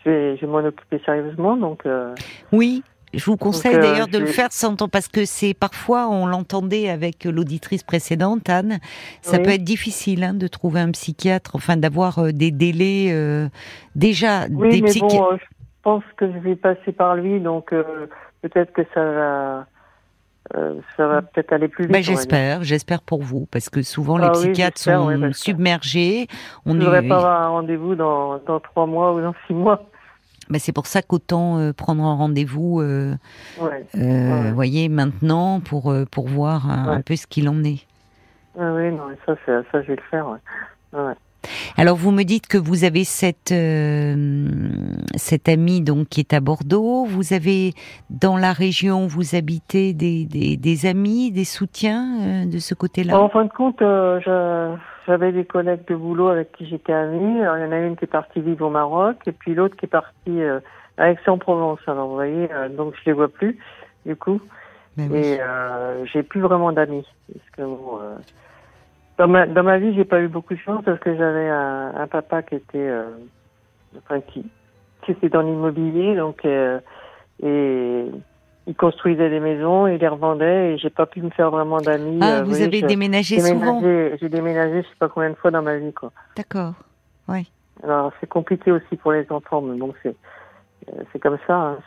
je 0.04 0.10
vais, 0.10 0.36
je 0.36 0.40
vais 0.42 0.46
m'en 0.52 0.58
occuper 0.58 1.00
sérieusement, 1.04 1.56
donc. 1.56 1.86
euh, 1.86 2.14
Oui. 2.52 2.82
Je 3.14 3.24
vous 3.24 3.38
conseille 3.38 3.76
euh, 3.76 3.80
d'ailleurs 3.80 4.06
de 4.08 4.18
le 4.18 4.26
faire 4.26 4.52
sans 4.52 4.76
temps 4.76 4.88
parce 4.90 5.08
que 5.08 5.24
c'est 5.24 5.54
parfois 5.54 6.10
on 6.10 6.26
l'entendait 6.26 6.90
avec 6.90 7.24
l'auditrice 7.24 7.82
précédente 7.82 8.50
Anne, 8.50 8.80
ça 9.22 9.38
Oui. 9.38 9.44
peut 9.44 9.50
être 9.52 9.64
difficile 9.64 10.22
hein, 10.22 10.34
de 10.34 10.46
trouver 10.46 10.80
un 10.80 10.90
psychiatre, 10.90 11.52
enfin 11.54 11.78
d'avoir 11.78 12.18
euh, 12.18 12.32
des 12.32 12.50
délais 12.50 13.06
euh, 13.10 13.48
déjà 13.96 14.44
Oui, 14.50 14.68
des 14.68 14.82
mais 14.82 14.92
bon, 15.00 15.08
je 15.38 15.44
pense 15.82 16.04
que 16.18 16.30
je 16.30 16.38
vais 16.38 16.54
passer 16.54 16.92
par 16.92 17.14
lui, 17.16 17.40
donc 17.40 17.70
peut-être 18.42 18.74
que 18.74 18.82
ça 18.92 19.02
va, 19.02 19.66
euh, 20.56 20.74
ça 20.96 21.06
va 21.06 21.22
peut-être 21.22 21.52
aller 21.52 21.68
plus 21.68 21.84
vite. 21.84 21.92
Ben, 21.92 22.00
dire. 22.02 22.12
j'espère, 22.14 22.62
j'espère 22.64 23.02
pour 23.02 23.22
vous, 23.22 23.46
parce 23.50 23.68
que 23.68 23.82
souvent 23.82 24.16
Ah 24.16 24.30
les 24.32 24.38
oui, 24.38 24.44
psychiatres 24.52 24.78
sont 24.78 25.32
submergés. 25.32 26.26
On 26.64 26.72
est- 26.72 26.78
ne 26.78 26.80
devrais 26.84 27.02
pas 27.06 27.16
avoir 27.16 27.42
un 27.42 27.48
rendez-vous 27.48 27.94
dans, 27.94 28.38
dans 28.46 28.60
trois 28.60 28.86
mois 28.86 29.14
ou 29.14 29.20
dans 29.20 29.34
six 29.46 29.54
mois. 29.54 29.82
ben, 30.48 30.58
c'est 30.58 30.72
pour 30.72 30.86
ça 30.86 31.02
qu'autant 31.02 31.58
euh, 31.58 31.72
prendre 31.72 32.02
un 32.04 32.14
rendez-vous, 32.14 32.80
euh, 32.80 33.14
Ouais. 33.60 33.84
euh, 33.96 34.42
Ouais. 34.44 34.52
voyez, 34.52 34.88
maintenant 34.88 35.60
pour 35.60 35.92
pour 36.10 36.28
voir 36.28 36.70
un, 36.70 37.00
peu 37.02 37.16
ce 37.16 37.26
qu'il 37.26 37.48
en 37.48 37.62
est. 37.64 37.86
Ah 38.58 38.72
oui, 38.74 38.90
non, 38.90 39.04
ça, 39.26 39.34
ça, 39.46 39.82
je 39.82 39.86
vais 39.88 39.96
le 39.96 40.02
faire. 40.10 40.26
Alors 41.76 41.96
vous 41.96 42.10
me 42.10 42.24
dites 42.24 42.46
que 42.46 42.58
vous 42.58 42.84
avez 42.84 43.04
cette 43.04 43.52
euh, 43.52 44.58
cette 45.16 45.48
amie 45.48 45.80
donc 45.80 46.08
qui 46.08 46.20
est 46.20 46.32
à 46.32 46.40
Bordeaux. 46.40 47.04
Vous 47.04 47.32
avez 47.32 47.74
dans 48.10 48.36
la 48.36 48.52
région, 48.52 49.06
vous 49.06 49.34
habitez 49.34 49.92
des, 49.92 50.24
des, 50.24 50.56
des 50.56 50.86
amis, 50.86 51.30
des 51.30 51.44
soutiens 51.44 52.20
euh, 52.20 52.46
de 52.46 52.58
ce 52.58 52.74
côté-là? 52.74 53.18
En 53.18 53.28
fin 53.28 53.44
de 53.44 53.52
compte, 53.52 53.80
euh, 53.82 54.76
j'avais 55.06 55.32
des 55.32 55.44
collègues 55.44 55.86
de 55.88 55.94
boulot 55.94 56.28
avec 56.28 56.52
qui 56.52 56.66
j'étais 56.66 56.92
amie. 56.92 57.40
Alors, 57.40 57.56
il 57.58 57.64
y 57.64 57.66
en 57.66 57.72
a 57.72 57.78
une 57.78 57.96
qui 57.96 58.04
est 58.04 58.08
partie 58.08 58.40
vivre 58.40 58.66
au 58.66 58.70
Maroc 58.70 59.16
et 59.26 59.32
puis 59.32 59.54
l'autre 59.54 59.76
qui 59.76 59.86
est 59.86 59.88
partie 59.88 60.42
euh, 60.42 60.60
à 60.96 61.10
Aix-en-Provence. 61.10 61.80
Alors, 61.86 62.08
vous 62.08 62.14
voyez, 62.14 62.48
donc 62.76 62.94
je 63.00 63.02
les 63.06 63.12
vois 63.12 63.28
plus, 63.28 63.58
du 64.04 64.16
coup. 64.16 64.40
Ben 64.96 65.08
oui. 65.12 65.18
Et 65.18 65.38
euh, 65.40 66.04
j'ai 66.06 66.22
plus 66.22 66.40
vraiment 66.40 66.72
d'amis. 66.72 67.06
Parce 67.32 67.50
que 67.56 67.62
bon, 67.62 67.98
dans 69.18 69.28
ma 69.28 69.46
dans 69.46 69.62
ma 69.62 69.78
vie, 69.78 69.94
j'ai 69.94 70.04
pas 70.04 70.20
eu 70.20 70.28
beaucoup 70.28 70.54
de 70.54 70.60
chance 70.60 70.82
parce 70.84 70.98
que 71.00 71.16
j'avais 71.16 71.48
un, 71.48 71.92
un 71.96 72.06
papa 72.06 72.42
qui 72.42 72.54
était, 72.54 72.78
euh, 72.78 73.10
enfin 73.98 74.20
qui, 74.20 74.50
qui 75.04 75.12
était 75.12 75.28
dans 75.28 75.42
l'immobilier, 75.42 76.14
donc 76.16 76.44
euh, 76.44 76.80
et 77.42 78.06
il 78.66 78.74
construisait 78.76 79.30
des 79.30 79.40
maisons, 79.40 79.86
il 79.86 79.98
les 79.98 80.08
revendait 80.08 80.74
et 80.74 80.78
j'ai 80.78 80.90
pas 80.90 81.06
pu 81.06 81.22
me 81.22 81.30
faire 81.30 81.50
vraiment 81.50 81.80
d'amis. 81.80 82.18
Ah, 82.22 82.40
euh, 82.40 82.44
vous 82.44 82.60
avez 82.62 82.80
je- 82.80 82.86
déménagé 82.86 83.36
j'ai 83.36 83.40
souvent. 83.42 83.80
déménagé- 83.80 84.18
J'ai 84.20 84.28
déménagé, 84.28 84.82
je 84.82 84.88
sais 84.88 84.94
pas 84.98 85.08
combien 85.08 85.30
de 85.30 85.34
fois 85.36 85.50
dans 85.50 85.62
ma 85.62 85.76
vie, 85.78 85.92
quoi. 85.92 86.12
D'accord. 86.36 86.74
Alors 87.84 88.12
c'est 88.20 88.26
compliqué 88.28 88.72
aussi 88.72 88.96
pour 88.96 89.12
les 89.12 89.26
enfants, 89.30 89.60
mais 89.62 89.78
bon, 89.78 89.94
c'est 90.02 90.16
c'est 91.12 91.18
comme 91.18 91.38
ça. 91.46 91.54
hein. 91.54 91.78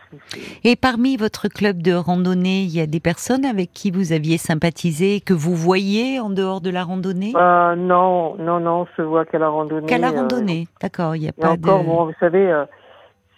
Et 0.63 0.75
parmi 0.75 1.17
votre 1.17 1.47
club 1.47 1.81
de 1.81 1.93
randonnée, 1.93 2.61
il 2.63 2.69
y 2.75 2.79
a 2.81 2.87
des 2.87 2.99
personnes 2.99 3.45
avec 3.45 3.71
qui 3.73 3.91
vous 3.91 4.13
aviez 4.13 4.37
sympathisé, 4.37 5.21
que 5.21 5.33
vous 5.33 5.55
voyez 5.55 6.19
en 6.19 6.29
dehors 6.29 6.61
de 6.61 6.69
la 6.69 6.83
randonnée? 6.83 7.33
Euh, 7.35 7.75
non, 7.75 8.35
non, 8.37 8.59
non, 8.59 8.81
on 8.81 8.87
se 8.97 9.01
voit 9.01 9.25
qu'à 9.25 9.39
la 9.39 9.49
randonnée. 9.49 9.87
Qu'à 9.87 9.97
la 9.97 10.09
euh, 10.09 10.21
randonnée, 10.21 10.67
d'accord. 10.81 11.15
Il 11.15 11.21
n'y 11.21 11.29
a 11.29 11.33
pas 11.33 11.51
encore, 11.51 11.79
de. 11.79 11.85
bon, 11.85 12.05
vous 12.05 12.13
savez, 12.19 12.51
euh, 12.51 12.65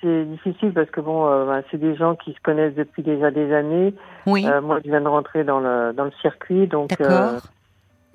c'est 0.02 0.26
difficile 0.26 0.74
parce 0.74 0.90
que 0.90 1.02
bon, 1.02 1.28
euh, 1.28 1.46
ben, 1.46 1.64
c'est 1.72 1.78
des 1.78 1.96
gens 1.96 2.16
qui 2.16 2.34
se 2.34 2.40
connaissent 2.44 2.76
depuis 2.76 3.04
déjà 3.04 3.32
des 3.32 3.54
années. 3.54 3.94
oui, 4.26 4.46
Euh, 4.46 4.62
moi, 4.62 4.80
je 4.84 4.90
viens 4.90 5.02
de 5.02 5.08
rentrer 5.08 5.44
dans 5.44 5.60
le 5.60 5.94
dans 5.94 6.06
le 6.06 6.12
circuit, 6.22 6.68
donc 6.68 6.90
d'accord. 6.90 7.08
euh, 7.10 7.40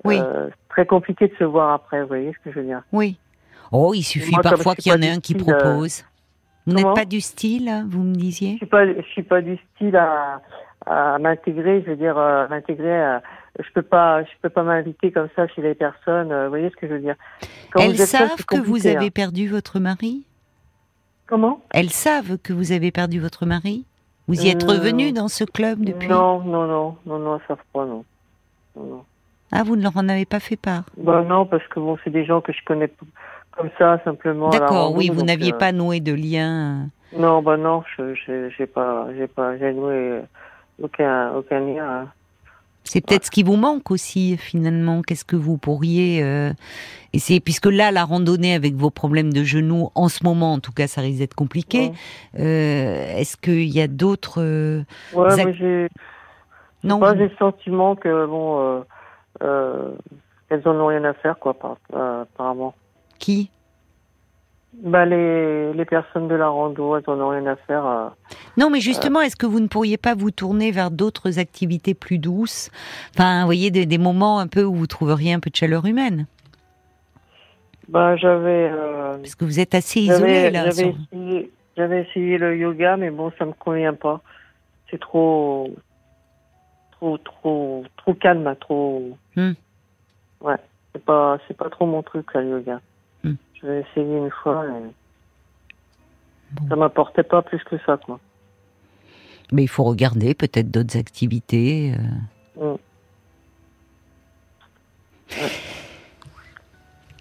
oui, 0.05 0.19
euh, 0.21 0.49
très 0.69 0.85
compliqué 0.85 1.27
de 1.27 1.33
se 1.37 1.43
voir 1.43 1.71
après. 1.73 2.01
Vous 2.01 2.07
voyez 2.07 2.31
ce 2.33 2.37
que 2.49 2.53
je 2.53 2.59
veux 2.59 2.65
dire 2.65 2.81
oui. 2.91 3.17
Oh, 3.71 3.93
il 3.93 4.01
suffit 4.01 4.31
moi, 4.31 4.41
parfois 4.41 4.73
qu'il 4.73 4.91
y 4.91 4.95
en 4.95 5.01
ait 5.01 5.11
un 5.11 5.19
qui 5.19 5.35
euh, 5.35 5.37
propose. 5.37 6.03
Vous 6.69 6.75
n'êtes 6.75 6.95
pas 6.95 7.05
du 7.05 7.21
style, 7.21 7.85
vous 7.89 8.03
me 8.03 8.13
disiez 8.15 8.51
Je 8.53 8.57
suis 8.57 8.65
pas, 8.65 8.85
je 8.85 9.01
suis 9.11 9.23
pas 9.23 9.41
du 9.41 9.57
style 9.75 9.95
à, 9.95 10.41
à 10.85 11.17
m'intégrer. 11.19 11.81
Je 11.85 11.91
veux 11.91 11.95
dire, 11.97 12.17
euh, 12.17 12.47
m'intégrer. 12.47 13.01
à- 13.01 13.21
Je 13.59 13.69
peux 13.73 13.81
pas, 13.81 14.23
je 14.23 14.29
peux 14.41 14.49
pas 14.49 14.63
m'inviter 14.63 15.11
comme 15.11 15.27
ça 15.35 15.47
chez 15.49 15.61
les 15.61 15.75
personnes. 15.75 16.31
euh, 16.31 16.43
Vous 16.45 16.49
voyez 16.49 16.69
ce 16.69 16.75
que 16.75 16.87
je 16.87 16.93
veux 16.93 16.99
dire 16.99 17.15
Quand 17.71 17.81
Elles 17.81 17.97
savent 17.97 18.45
que 18.45 18.57
vous 18.57 18.87
avez 18.87 19.07
hein. 19.07 19.09
perdu 19.13 19.47
votre 19.47 19.79
mari 19.79 20.23
Comment 21.27 21.61
Elles 21.71 21.89
savent 21.89 22.37
que 22.37 22.53
vous 22.53 22.71
avez 22.71 22.91
perdu 22.91 23.19
votre 23.19 23.45
mari 23.45 23.85
Vous 24.27 24.41
y 24.41 24.49
êtes 24.49 24.63
Euh, 24.63 24.67
revenu 24.73 25.11
dans 25.11 25.27
ce 25.27 25.43
club 25.43 25.83
depuis 25.83 26.07
Non, 26.07 26.41
non, 26.43 26.65
non, 26.67 26.97
non, 27.05 27.19
non, 27.19 27.39
savent 27.47 27.57
pas, 27.73 27.85
non. 27.85 28.03
Ah, 29.51 29.63
vous 29.63 29.75
ne 29.75 29.81
leur 29.83 29.97
en 29.97 30.07
avez 30.07 30.25
pas 30.25 30.39
fait 30.39 30.55
part 30.55 30.83
Bah 30.97 31.23
non, 31.23 31.45
parce 31.45 31.65
que 31.67 31.79
bon, 31.79 31.97
c'est 32.03 32.11
des 32.11 32.23
gens 32.25 32.39
que 32.39 32.53
je 32.53 32.59
connais 32.65 32.87
p- 32.87 33.05
comme 33.59 33.69
ça, 33.77 33.99
simplement. 34.05 34.49
D'accord, 34.49 34.93
oui, 34.95 35.09
vous 35.09 35.23
n'aviez 35.23 35.53
euh, 35.53 35.57
pas 35.57 35.71
noué 35.71 35.99
de 35.99 36.13
lien. 36.13 36.89
euh. 37.13 37.19
Non, 37.19 37.41
bah 37.41 37.57
non, 37.57 37.83
je 37.97 38.15
j'ai 38.57 38.65
pas, 38.67 39.07
j'ai 39.17 39.27
pas, 39.27 39.57
j'ai 39.57 39.73
noué 39.73 40.21
aucun, 40.81 41.33
aucun 41.33 41.59
lien. 41.59 42.01
hein. 42.03 42.07
C'est 42.85 43.05
peut-être 43.05 43.25
ce 43.25 43.31
qui 43.31 43.43
vous 43.43 43.57
manque 43.57 43.91
aussi, 43.91 44.37
finalement. 44.37 45.01
Qu'est-ce 45.01 45.25
que 45.25 45.35
vous 45.35 45.57
pourriez 45.57 46.23
euh, 46.23 46.51
essayer? 47.13 47.39
Puisque 47.39 47.65
là, 47.65 47.91
la 47.91 48.05
randonnée 48.05 48.55
avec 48.55 48.73
vos 48.75 48.89
problèmes 48.89 49.33
de 49.33 49.43
genoux, 49.43 49.89
en 49.93 50.07
ce 50.07 50.23
moment, 50.23 50.53
en 50.53 50.59
tout 50.59 50.71
cas, 50.71 50.87
ça 50.87 51.01
risque 51.01 51.19
d'être 51.19 51.35
compliqué. 51.35 51.91
Ouais. 51.91 51.93
Euh, 52.39 53.17
Est-ce 53.17 53.37
qu'il 53.37 53.67
y 53.69 53.81
a 53.81 53.87
d'autres 53.87 54.41
euh, 54.41 54.83
Ouais, 55.13 55.45
mais 55.45 55.53
j'ai, 55.55 55.87
Non, 56.83 56.99
j'ai 57.03 57.27
le 57.27 57.31
sentiment 57.37 57.95
que 57.95 58.25
bon, 58.25 58.59
euh, 58.59 58.81
euh, 59.43 59.91
elles 60.49 60.67
en 60.67 60.75
ont 60.75 60.87
rien 60.87 61.03
à 61.03 61.13
faire, 61.13 61.37
quoi, 61.37 61.53
par, 61.53 61.75
euh, 61.93 62.21
apparemment. 62.23 62.73
Qui? 63.19 63.51
Bah 64.81 65.05
les, 65.05 65.73
les 65.73 65.85
personnes 65.85 66.27
de 66.27 66.35
la 66.35 66.47
rando, 66.47 66.95
elles 66.95 67.03
en 67.07 67.19
ont 67.19 67.29
rien 67.29 67.45
à 67.47 67.55
faire. 67.55 67.85
euh. 67.85 68.07
Non, 68.55 68.69
mais 68.69 68.79
justement, 68.79 69.19
est-ce 69.21 69.35
que 69.35 69.45
vous 69.47 69.59
ne 69.59 69.67
pourriez 69.67 69.97
pas 69.97 70.13
vous 70.15 70.31
tourner 70.31 70.71
vers 70.71 70.91
d'autres 70.91 71.39
activités 71.39 71.93
plus 71.95 72.17
douces? 72.19 72.69
Enfin, 73.13 73.41
vous 73.41 73.45
voyez, 73.47 73.71
des, 73.71 73.85
des 73.85 73.97
moments 73.97 74.39
un 74.39 74.47
peu 74.47 74.63
où 74.63 74.73
vous 74.75 74.87
trouveriez 74.87 75.33
un 75.33 75.39
peu 75.39 75.49
de 75.49 75.55
chaleur 75.55 75.85
humaine 75.85 76.27
Bah 77.89 78.15
j'avais, 78.15 78.69
euh, 78.71 79.17
Parce 79.17 79.35
que 79.35 79.43
vous 79.43 79.59
êtes 79.59 79.73
assez 79.73 80.01
isolé, 80.01 80.51
là. 80.51 80.69
j'avais 81.75 82.01
essayé, 82.03 82.37
le 82.37 82.55
yoga, 82.55 82.95
mais 82.95 83.09
bon, 83.09 83.31
ça 83.39 83.45
me 83.45 83.53
convient 83.53 83.95
pas. 83.95 84.21
C'est 84.91 84.99
trop, 84.99 85.69
trop, 86.91 87.17
trop, 87.17 87.83
trop 87.97 88.13
calme, 88.13 88.55
trop. 88.61 89.17
Hmm. 89.35 89.53
Ouais, 90.41 90.55
c'est 90.93 91.03
pas, 91.03 91.37
pas 91.57 91.69
trop 91.69 91.85
mon 91.87 92.03
truc 92.03 92.33
là, 92.35 92.41
le 92.41 92.49
yoga. 92.59 92.79
Je 93.61 93.67
l'ai 93.67 93.79
essayé 93.79 94.17
une 94.17 94.31
fois. 94.31 94.65
Et... 94.65 94.91
Bon. 96.51 96.69
Ça 96.69 96.75
m'apportait 96.75 97.23
pas 97.23 97.41
plus 97.41 97.63
que 97.63 97.77
ça, 97.85 97.97
quoi. 97.97 98.19
Mais 99.51 99.63
il 99.63 99.67
faut 99.67 99.83
regarder 99.83 100.33
peut-être 100.33 100.69
d'autres 100.69 100.97
activités. 100.97 101.93
euh. 102.59 102.73
Hmm. 102.73 102.77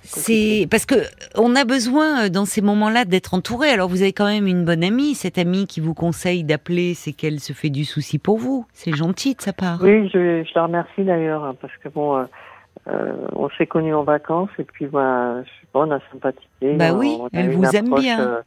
C'est 0.03 0.67
parce 0.71 0.87
que 0.87 0.95
on 1.35 1.55
a 1.55 1.65
besoin 1.65 2.25
euh, 2.25 2.29
dans 2.31 2.47
ces 2.47 2.63
moments-là 2.63 3.05
d'être 3.05 3.35
entouré. 3.35 3.69
Alors 3.69 3.89
vous 3.89 4.01
avez 4.01 4.15
quand 4.15 4.27
même 4.27 4.47
une 4.47 4.65
bonne 4.65 4.83
amie, 4.83 5.15
cette 5.15 5.37
amie 5.37 5.67
qui 5.67 5.81
vous 5.81 5.93
conseille 5.93 6.45
d'appeler, 6.45 6.95
c'est 6.95 7.13
qu'elle 7.13 7.41
se 7.41 7.53
fait 7.53 7.69
du 7.69 7.85
souci 7.85 8.19
pour 8.19 8.39
vous. 8.39 8.67
C'est 8.73 8.97
gentil 8.97 9.35
de 9.35 9.43
sa 9.43 9.53
part. 9.53 9.81
Oui, 9.83 10.09
je, 10.09 10.45
je 10.45 10.55
la 10.55 10.65
remercie 10.65 11.05
d'ailleurs 11.05 11.45
hein, 11.45 11.55
parce 11.61 11.77
que 11.77 11.91
bon, 11.91 12.27
euh, 12.89 13.27
on 13.35 13.49
s'est 13.51 13.67
connus 13.67 13.95
en 13.95 14.03
vacances 14.05 14.51
et 14.59 14.65
puis 14.65 14.87
bah, 14.87 15.43
je 15.43 15.49
sais 15.49 15.67
pas, 15.73 15.81
on 15.81 15.91
a 15.91 16.01
sympathisé. 16.13 16.77
Bah 16.77 16.93
on- 16.93 16.99
oui, 16.99 17.17
on 17.21 17.29
elle 17.33 17.51
vous 17.51 17.65
aime 17.77 17.87
approche, 17.87 18.03
bien. 18.03 18.21
euh, 18.21 18.43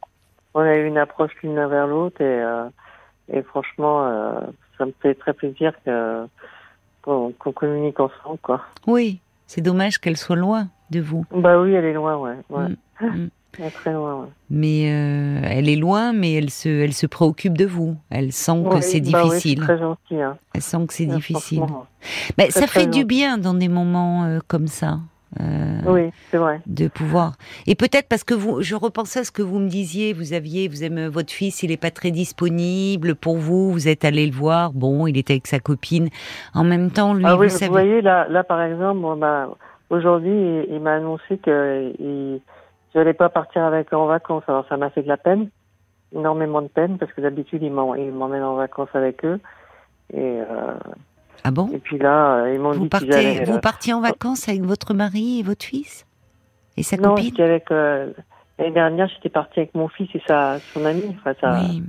on 0.54 0.60
a 0.60 0.76
eu 0.76 0.86
une 0.86 0.98
approche 0.98 1.32
l'une 1.42 1.54
vers 1.66 1.86
l'autre 1.86 2.20
et, 2.20 2.42
euh, 2.42 2.64
et 3.32 3.42
franchement, 3.42 4.42
ça 4.78 4.86
me 4.86 4.92
fait 5.00 5.14
très 5.14 5.32
plaisir 5.32 5.72
que 5.84 6.26
qu'on 7.02 7.32
qu'on 7.38 7.52
communique 7.52 7.98
ensemble 8.00 8.38
quoi. 8.42 8.60
Oui, 8.86 9.20
c'est 9.46 9.60
dommage 9.60 9.98
qu'elle 9.98 10.16
soit 10.16 10.36
loin 10.36 10.68
de 10.92 11.00
vous. 11.00 11.24
Bah 11.34 11.60
oui, 11.60 11.72
elle 11.72 11.84
est 11.86 11.92
loin, 11.94 12.16
ouais. 12.18 12.36
ouais. 12.50 12.68
Mm, 13.00 13.06
mm. 13.24 13.28
Elle 13.58 13.64
est 13.66 13.70
très 13.70 13.92
loin, 13.92 14.20
ouais. 14.22 14.28
Mais 14.48 14.90
euh, 14.90 15.40
elle 15.44 15.68
est 15.68 15.76
loin, 15.76 16.12
mais 16.14 16.32
elle 16.34 16.48
se, 16.48 16.68
elle 16.68 16.94
se 16.94 17.06
préoccupe 17.06 17.58
de 17.58 17.66
vous. 17.66 17.96
Elle 18.08 18.32
sent 18.32 18.62
que 18.70 18.80
c'est 18.80 19.00
bah 19.00 19.24
oui, 19.24 19.30
c'est 19.30 19.40
difficile. 19.50 19.60
très 19.60 19.78
gentil. 19.78 20.20
Hein. 20.22 20.38
Elle 20.54 20.62
sent 20.62 20.86
que 20.86 20.94
c'est 20.94 21.04
difficile. 21.06 21.62
Mais 22.38 22.50
ça 22.50 22.66
fait 22.66 22.86
du 22.86 23.04
bien 23.04 23.36
dans 23.36 23.52
des 23.54 23.68
moments 23.68 24.24
euh, 24.24 24.38
comme 24.48 24.68
ça. 24.68 25.00
euh, 25.40 25.80
Oui, 25.86 26.10
c'est 26.30 26.38
vrai. 26.38 26.60
de 26.66 26.88
pouvoir. 26.88 27.34
Et 27.66 27.74
peut-être 27.74 28.08
parce 28.08 28.24
que 28.24 28.32
vous, 28.32 28.62
je 28.62 28.74
repensais 28.74 29.20
à 29.20 29.24
ce 29.24 29.30
que 29.30 29.42
vous 29.42 29.58
me 29.58 29.68
disiez, 29.68 30.14
vous 30.14 30.32
aviez, 30.32 30.66
vous 30.68 30.82
aimez 30.82 31.08
votre 31.08 31.30
fils, 31.32 31.62
il 31.62 31.70
est 31.72 31.76
pas 31.76 31.90
très 31.90 32.10
disponible 32.10 33.14
pour 33.14 33.36
vous, 33.36 33.70
vous 33.70 33.86
êtes 33.86 34.04
allé 34.06 34.24
le 34.26 34.32
voir, 34.32 34.72
bon, 34.72 35.06
il 35.06 35.18
était 35.18 35.34
avec 35.34 35.46
sa 35.46 35.58
copine. 35.60 36.08
En 36.54 36.64
même 36.64 36.90
temps, 36.90 37.12
lui, 37.12 37.24
ah 37.26 37.36
oui, 37.36 37.48
vous 37.48 37.52
vous 37.52 37.58
savez. 37.58 37.70
voyez, 37.70 38.00
là, 38.00 38.26
là 38.30 38.44
par 38.44 38.62
exemple, 38.62 39.00
bah, 39.20 39.48
aujourd'hui, 39.92 40.30
il, 40.32 40.66
il 40.74 40.80
m'a 40.80 40.94
annoncé 40.94 41.38
que 41.38 41.92
il, 41.98 42.40
je 42.92 42.98
n'allais 42.98 43.14
pas 43.14 43.28
partir 43.28 43.62
avec 43.62 43.92
eux 43.92 43.96
en 43.96 44.06
vacances. 44.06 44.44
Alors 44.48 44.66
ça 44.68 44.76
m'a 44.76 44.90
fait 44.90 45.02
de 45.02 45.08
la 45.08 45.16
peine, 45.16 45.48
énormément 46.14 46.62
de 46.62 46.68
peine, 46.68 46.98
parce 46.98 47.12
que 47.12 47.20
d'habitude, 47.20 47.62
il 47.62 47.72
m'en- 47.72 47.94
il 47.94 48.10
m'emmène 48.12 48.42
en 48.42 48.56
vacances 48.56 48.94
avec 48.94 49.24
eux. 49.24 49.40
Et, 50.12 50.40
euh, 50.40 50.74
Ah 51.44 51.50
bon 51.50 51.70
et 51.72 51.78
puis 51.78 51.98
là, 51.98 52.48
ils 52.52 52.60
m'ont 52.60 52.74
dit 52.74 52.88
partez, 52.88 53.44
vous 53.44 53.54
euh, 53.56 53.60
partiez 53.60 53.92
en 53.94 54.00
vacances 54.00 54.48
avec 54.48 54.62
votre 54.62 54.92
mari 54.94 55.40
et 55.40 55.42
votre 55.42 55.64
fils 55.64 56.06
et 56.76 56.82
sa 56.82 56.96
non, 56.96 57.10
copine. 57.14 57.26
j'étais 57.30 57.42
avec... 57.42 57.70
euh, 57.70 58.12
L'année 58.58 58.72
dernière, 58.74 59.08
j'étais 59.08 59.30
partie 59.30 59.60
avec 59.60 59.74
mon 59.74 59.88
fils 59.88 60.08
et 60.14 60.22
sa, 60.28 60.60
son 60.74 60.84
ami, 60.84 61.02
enfin 61.18 61.32
sa, 61.40 61.54
Oui, 61.54 61.82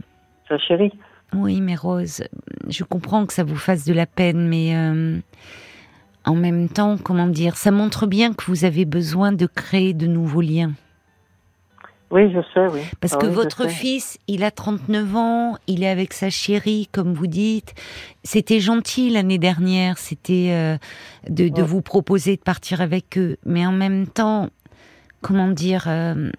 sa 0.47 0.57
chérie. 0.57 0.93
oui, 1.35 1.59
mais 1.59 1.75
Rose, 1.75 2.23
je 2.69 2.83
comprends 2.85 3.25
que 3.25 3.33
ça 3.33 3.43
vous 3.43 3.57
fasse 3.57 3.85
de 3.85 3.93
la 3.93 4.05
peine, 4.05 4.47
mais 4.47 4.73
euh, 4.75 5.19
en 6.25 6.35
même 6.35 6.69
temps, 6.69 6.97
comment 6.97 7.27
dire, 7.27 7.57
ça 7.57 7.71
montre 7.71 8.07
bien 8.07 8.33
que 8.33 8.45
vous 8.45 8.65
avez 8.65 8.85
besoin 8.85 9.31
de 9.31 9.45
créer 9.45 9.93
de 9.93 10.07
nouveaux 10.07 10.41
liens. 10.41 10.73
Oui, 12.13 12.31
je 12.31 12.41
sais, 12.53 12.67
oui. 12.71 12.81
Parce 13.01 13.13
Ah 13.13 13.17
que 13.17 13.25
oui, 13.25 13.33
votre 13.33 13.67
fils, 13.67 14.19
il 14.27 14.43
a 14.43 14.51
39 14.51 15.15
ans, 15.15 15.57
il 15.65 15.81
est 15.81 15.89
avec 15.89 16.13
sa 16.13 16.29
chérie, 16.29 16.87
comme 16.91 17.13
vous 17.13 17.25
dites. 17.25 17.73
C'était 18.23 18.59
gentil 18.59 19.09
l'année 19.09 19.39
dernière, 19.39 19.97
c'était 19.97 20.49
euh, 20.51 20.77
de, 21.27 21.63
vous 21.63 21.81
proposer 21.81 22.35
de 22.35 22.41
partir 22.41 22.81
avec 22.81 23.17
eux. 23.17 23.37
Mais 23.47 23.65
en 23.65 23.71
même 23.71 24.05
temps, 24.05 24.49
comment 25.21 25.47
dire, 25.47 25.85
euh, 25.87 26.29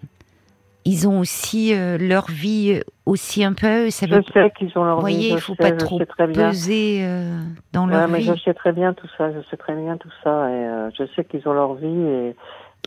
ils 0.85 1.07
ont 1.07 1.19
aussi 1.19 1.73
euh, 1.73 1.97
leur 1.97 2.29
vie 2.29 2.79
aussi 3.05 3.43
un 3.43 3.53
peu. 3.53 3.89
Ça 3.89 4.05
Je 4.07 4.21
sais 4.33 4.51
qu'ils 4.57 4.71
ont 4.77 4.83
leur 4.83 4.95
vous 4.95 5.01
voyez, 5.01 5.29
vie, 5.29 5.33
il 5.33 5.39
faut 5.39 5.55
sais, 5.55 5.63
pas 5.63 5.71
trop 5.71 5.99
peser 6.33 6.99
euh, 7.03 7.39
dans 7.73 7.87
Ouais, 7.87 7.93
leur 7.93 8.07
mais 8.07 8.19
vie. 8.19 8.31
je 8.35 8.39
sais 8.43 8.53
très 8.53 8.71
bien 8.71 8.93
tout 8.93 9.07
ça, 9.17 9.31
je 9.33 9.39
sais 9.49 9.57
très 9.57 9.75
bien 9.75 9.97
tout 9.97 10.11
ça, 10.23 10.49
et 10.49 10.53
euh, 10.53 10.89
je 10.97 11.03
sais 11.15 11.25
qu'ils 11.25 11.47
ont 11.47 11.53
leur 11.53 11.73
vie 11.75 11.87
et. 11.87 12.27
et 12.29 12.35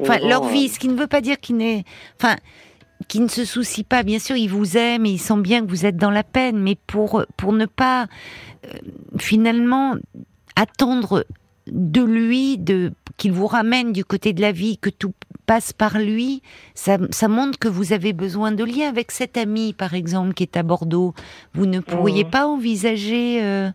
Enfin, 0.02 0.18
bon, 0.20 0.28
leur 0.28 0.44
euh, 0.44 0.48
vie, 0.48 0.68
ce 0.68 0.78
qui 0.78 0.88
ne 0.88 0.94
veut 0.96 1.06
pas 1.08 1.20
dire 1.20 1.38
qu'ils 1.40 1.56
n'est, 1.56 1.84
enfin, 2.20 2.36
qu'ils 3.08 3.22
ne 3.22 3.28
se 3.28 3.44
soucient 3.44 3.84
pas. 3.88 4.02
Bien 4.04 4.18
sûr, 4.20 4.36
ils 4.36 4.48
vous 4.48 4.76
aiment 4.76 5.06
et 5.06 5.10
ils 5.10 5.18
sentent 5.18 5.42
bien 5.42 5.60
que 5.64 5.70
vous 5.70 5.84
êtes 5.86 5.96
dans 5.96 6.10
la 6.12 6.22
peine, 6.24 6.58
mais 6.58 6.76
pour 6.86 7.24
pour 7.36 7.52
ne 7.52 7.66
pas 7.66 8.06
euh, 8.64 8.68
finalement 9.18 9.94
attendre 10.56 11.24
de 11.66 12.02
lui, 12.02 12.58
de 12.58 12.92
qu'il 13.16 13.32
vous 13.32 13.46
ramène 13.48 13.92
du 13.92 14.04
côté 14.04 14.32
de 14.32 14.40
la 14.40 14.52
vie, 14.52 14.78
que 14.78 14.90
tout 14.90 15.12
passe 15.48 15.72
par 15.72 15.98
lui, 15.98 16.42
ça, 16.74 16.98
ça 17.10 17.26
montre 17.26 17.58
que 17.58 17.68
vous 17.68 17.92
avez 17.94 18.12
besoin 18.12 18.52
de 18.52 18.62
liens 18.64 18.88
avec 18.88 19.10
cet 19.10 19.36
ami, 19.38 19.72
par 19.72 19.94
exemple, 19.94 20.34
qui 20.34 20.42
est 20.44 20.56
à 20.58 20.62
Bordeaux. 20.62 21.14
Vous 21.54 21.64
ne 21.66 21.80
pourriez 21.80 22.24
Mhm. 22.24 22.30
pas 22.30 22.46
envisager 22.46 23.42
euh, 23.42 23.70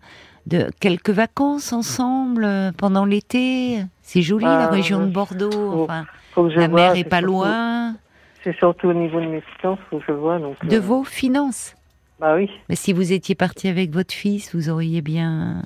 de 0.45 0.69
quelques 0.79 1.09
vacances 1.09 1.73
ensemble 1.73 2.45
euh, 2.45 2.71
pendant 2.77 3.05
l'été? 3.05 3.83
C'est 4.03 4.21
joli 4.21 4.45
la 4.45 4.65
Ah, 4.67 4.69
région 4.69 4.99
de 5.05 5.11
Bordeaux. 5.11 5.51
faut- 5.51 5.83
Enfin, 5.85 6.05
faut 6.33 6.43
que 6.43 6.51
je 6.51 6.59
la 6.59 6.67
vois, 6.67 6.79
mer 6.81 6.95
est 6.95 7.03
pas 7.05 7.17
surtout- 7.19 7.33
loin. 7.33 7.95
C'est 8.43 8.55
surtout 8.57 8.87
au 8.89 8.93
niveau 8.93 9.19
de 9.19 9.25
mes 9.27 9.41
finances, 9.57 9.79
que 9.89 9.97
je 10.07 10.11
vois. 10.13 10.37
Donc, 10.37 10.55
De 10.65 10.75
euh, 10.77 10.79
vos 10.79 11.03
finances? 11.03 11.75
Bah 12.19 12.35
oui. 12.35 12.49
Mais 12.69 12.75
si 12.75 12.93
vous 12.93 13.11
étiez 13.13 13.33
parti 13.35 13.67
avec 13.67 13.91
votre 13.91 14.13
fils, 14.13 14.53
vous 14.55 14.69
auriez 14.69 15.01
bien. 15.01 15.63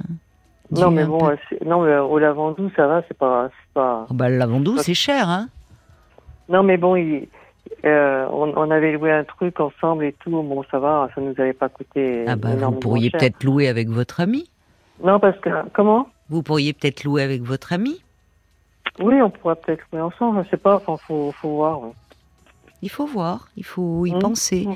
Non, 0.72 0.90
mais 0.92 1.06
bon, 1.06 1.28
euh, 1.30 1.36
non, 1.66 1.82
mais 1.84 1.92
euh, 1.92 2.04
au 2.04 2.18
Lavandou, 2.20 2.70
ça 2.78 2.88
va, 2.88 3.02
c'est 3.08 3.18
pas, 3.18 3.50
pas. 3.74 4.06
Oh 4.10 4.14
bah, 4.14 4.30
le 4.30 4.38
Lavandou, 4.38 4.78
c'est 4.78 4.94
cher, 4.94 5.28
hein 5.28 5.50
Non, 6.50 6.64
mais 6.64 6.78
bon, 6.78 6.96
il, 6.96 7.28
euh, 7.86 8.26
on, 8.32 8.54
on 8.56 8.72
avait 8.72 8.92
loué 8.94 9.12
un 9.12 9.24
truc 9.24 9.60
ensemble 9.60 10.06
et 10.06 10.14
tout. 10.14 10.32
Bon, 10.32 10.64
ça 10.72 10.80
va, 10.80 11.10
ça 11.14 11.22
nous 11.22 11.34
avait 11.38 11.54
pas 11.54 11.70
coûté. 11.70 12.26
Ah 12.28 12.36
bah, 12.36 12.56
vous 12.56 12.72
pourriez 12.80 13.10
peut-être 13.10 13.44
louer 13.44 13.68
avec 13.68 13.90
votre 13.90 14.20
ami. 14.22 14.50
Non, 15.04 15.20
parce 15.20 15.38
que 15.40 15.50
comment? 15.74 16.08
Vous 16.30 16.44
pourriez 16.44 16.74
peut-être 16.74 17.04
louer 17.04 17.24
avec 17.24 17.42
votre 17.44 17.74
ami? 17.74 18.02
Oui, 19.00 19.22
on 19.22 19.30
pourrait 19.30 19.56
peut-être 19.56 19.84
louer 19.92 20.02
ensemble. 20.02 20.44
Je 20.46 20.50
sais 20.50 20.58
pas. 20.58 20.76
Enfin, 20.78 20.98
faut, 21.06 21.32
faut 21.34 21.56
voir. 21.56 21.82
ouais. 21.82 21.92
Il 22.84 22.90
faut 22.90 23.08
voir, 23.08 23.50
il 23.58 23.64
faut 23.66 24.06
y 24.06 24.12
Mhm. 24.12 24.20
penser. 24.20 24.68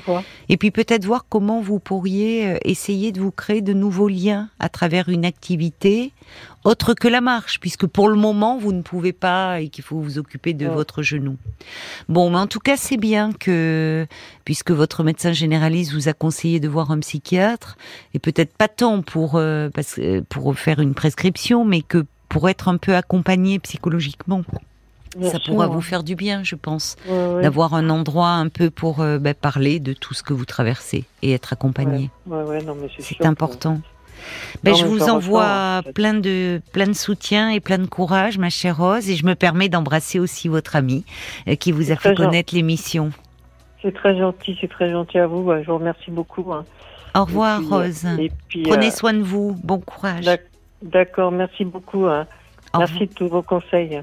Et 0.48 0.56
puis 0.56 0.72
peut-être 0.72 1.04
voir 1.04 1.24
comment 1.28 1.60
vous 1.60 1.78
pourriez 1.78 2.48
euh, 2.48 2.58
essayer 2.64 3.12
de 3.12 3.20
vous 3.20 3.30
créer 3.30 3.60
de 3.62 3.72
nouveaux 3.72 4.08
liens 4.08 4.48
à 4.58 4.68
travers 4.68 5.08
une 5.08 5.24
activité 5.24 6.12
autre 6.64 6.94
que 6.94 7.06
la 7.06 7.20
marche, 7.20 7.60
puisque 7.60 7.86
pour 7.86 8.08
le 8.08 8.16
moment 8.16 8.58
vous 8.58 8.72
ne 8.72 8.82
pouvez 8.82 9.12
pas 9.12 9.60
et 9.60 9.68
qu'il 9.68 9.84
faut 9.84 10.00
vous 10.00 10.18
occuper 10.18 10.52
de 10.52 10.66
Ouais. 10.66 10.74
votre 10.74 11.02
genou. 11.02 11.36
Bon, 12.08 12.28
mais 12.30 12.38
en 12.38 12.46
tout 12.48 12.58
cas 12.60 12.76
c'est 12.76 12.96
bien 12.96 13.32
que, 13.32 14.06
puisque 14.44 14.72
votre 14.72 15.04
médecin 15.04 15.32
généraliste 15.32 15.92
vous 15.92 16.08
a 16.08 16.12
conseillé 16.12 16.58
de 16.58 16.68
voir 16.68 16.90
un 16.90 16.98
psychiatre, 16.98 17.76
et 18.14 18.18
peut-être 18.18 18.56
pas 18.56 18.68
tant 18.68 19.02
pour, 19.02 19.36
euh, 19.36 19.70
parce, 19.70 19.94
que- 19.94 20.20
pour 20.20 20.56
faire 20.58 20.80
une 20.80 20.94
prescription, 20.94 21.64
mais 21.64 21.82
que 21.82 22.04
pour 22.28 22.48
être 22.48 22.68
un 22.68 22.78
peu 22.78 22.96
accompagné 22.96 23.58
psychologiquement. 23.60 24.42
Bien 25.16 25.30
Ça 25.30 25.38
sûr, 25.38 25.52
pourra 25.52 25.66
ouais. 25.68 25.74
vous 25.74 25.80
faire 25.80 26.02
du 26.02 26.14
bien, 26.14 26.42
je 26.42 26.54
pense 26.54 26.96
Ouais, 27.08 27.12
ouais. 27.34 27.42
d'avoir 27.42 27.74
un 27.74 27.90
endroit 27.90 28.28
un 28.30 28.48
peu 28.48 28.70
pour 28.70 29.00
euh, 29.00 29.18
bah, 29.18 29.34
parler 29.34 29.78
de 29.80 29.92
tout 29.92 30.14
ce 30.14 30.22
que 30.22 30.32
vous 30.32 30.44
traversez 30.46 31.04
et 31.22 31.32
être 31.32 31.52
accompagné. 31.52 32.10
C'est 32.98 33.16
que- 33.16 33.26
important. 33.26 33.80
Ben, 34.62 34.70
Non, 34.70 34.76
je 34.76 34.86
vous 34.86 35.02
envoie 35.08 35.42
ressens, 35.42 35.78
en 35.78 35.82
fait. 35.82 35.92
plein 35.94 36.14
de 36.14 36.60
plein 36.72 36.86
de 36.86 36.92
soutien 36.92 37.50
et 37.50 37.58
plein 37.58 37.78
de 37.78 37.86
courage, 37.86 38.38
ma 38.38 38.50
chère 38.50 38.76
Rose, 38.78 39.10
et 39.10 39.16
je 39.16 39.26
me 39.26 39.34
permets 39.34 39.68
d'embrasser 39.68 40.20
aussi 40.20 40.46
votre 40.48 40.76
ami 40.76 41.04
euh, 41.48 41.56
qui 41.56 41.72
vous 41.72 41.90
a 41.90 41.96
fait 41.96 42.14
connaître 42.14 42.54
l'émission. 42.54 43.10
C'est 43.82 43.92
très 43.92 44.16
gentil, 44.16 44.56
c'est 44.60 44.68
très 44.70 44.90
gentil 44.92 45.18
à 45.18 45.26
vous. 45.26 45.50
Je 45.60 45.66
vous 45.66 45.74
remercie 45.78 46.12
beaucoup. 46.12 46.52
hein. 46.52 46.64
Au 47.16 47.24
revoir, 47.24 47.58
Et 47.60 47.64
puis, 47.64 47.72
euh, 47.72 47.76
Rose. 47.76 48.06
et 48.20 48.32
puis, 48.48 48.62
Prenez 48.62 48.86
euh, 48.86 48.90
soin 48.92 49.12
de 49.12 49.22
vous. 49.22 49.58
Bon 49.64 49.80
courage. 49.80 50.24
d'ac- 50.24 50.46
D'accord, 50.82 51.32
merci 51.32 51.64
beaucoup. 51.64 52.06
hein. 52.06 52.26
Merci 52.78 53.06
de 53.08 53.12
tous 53.12 53.26
vos 53.28 53.42
conseils. 53.42 54.02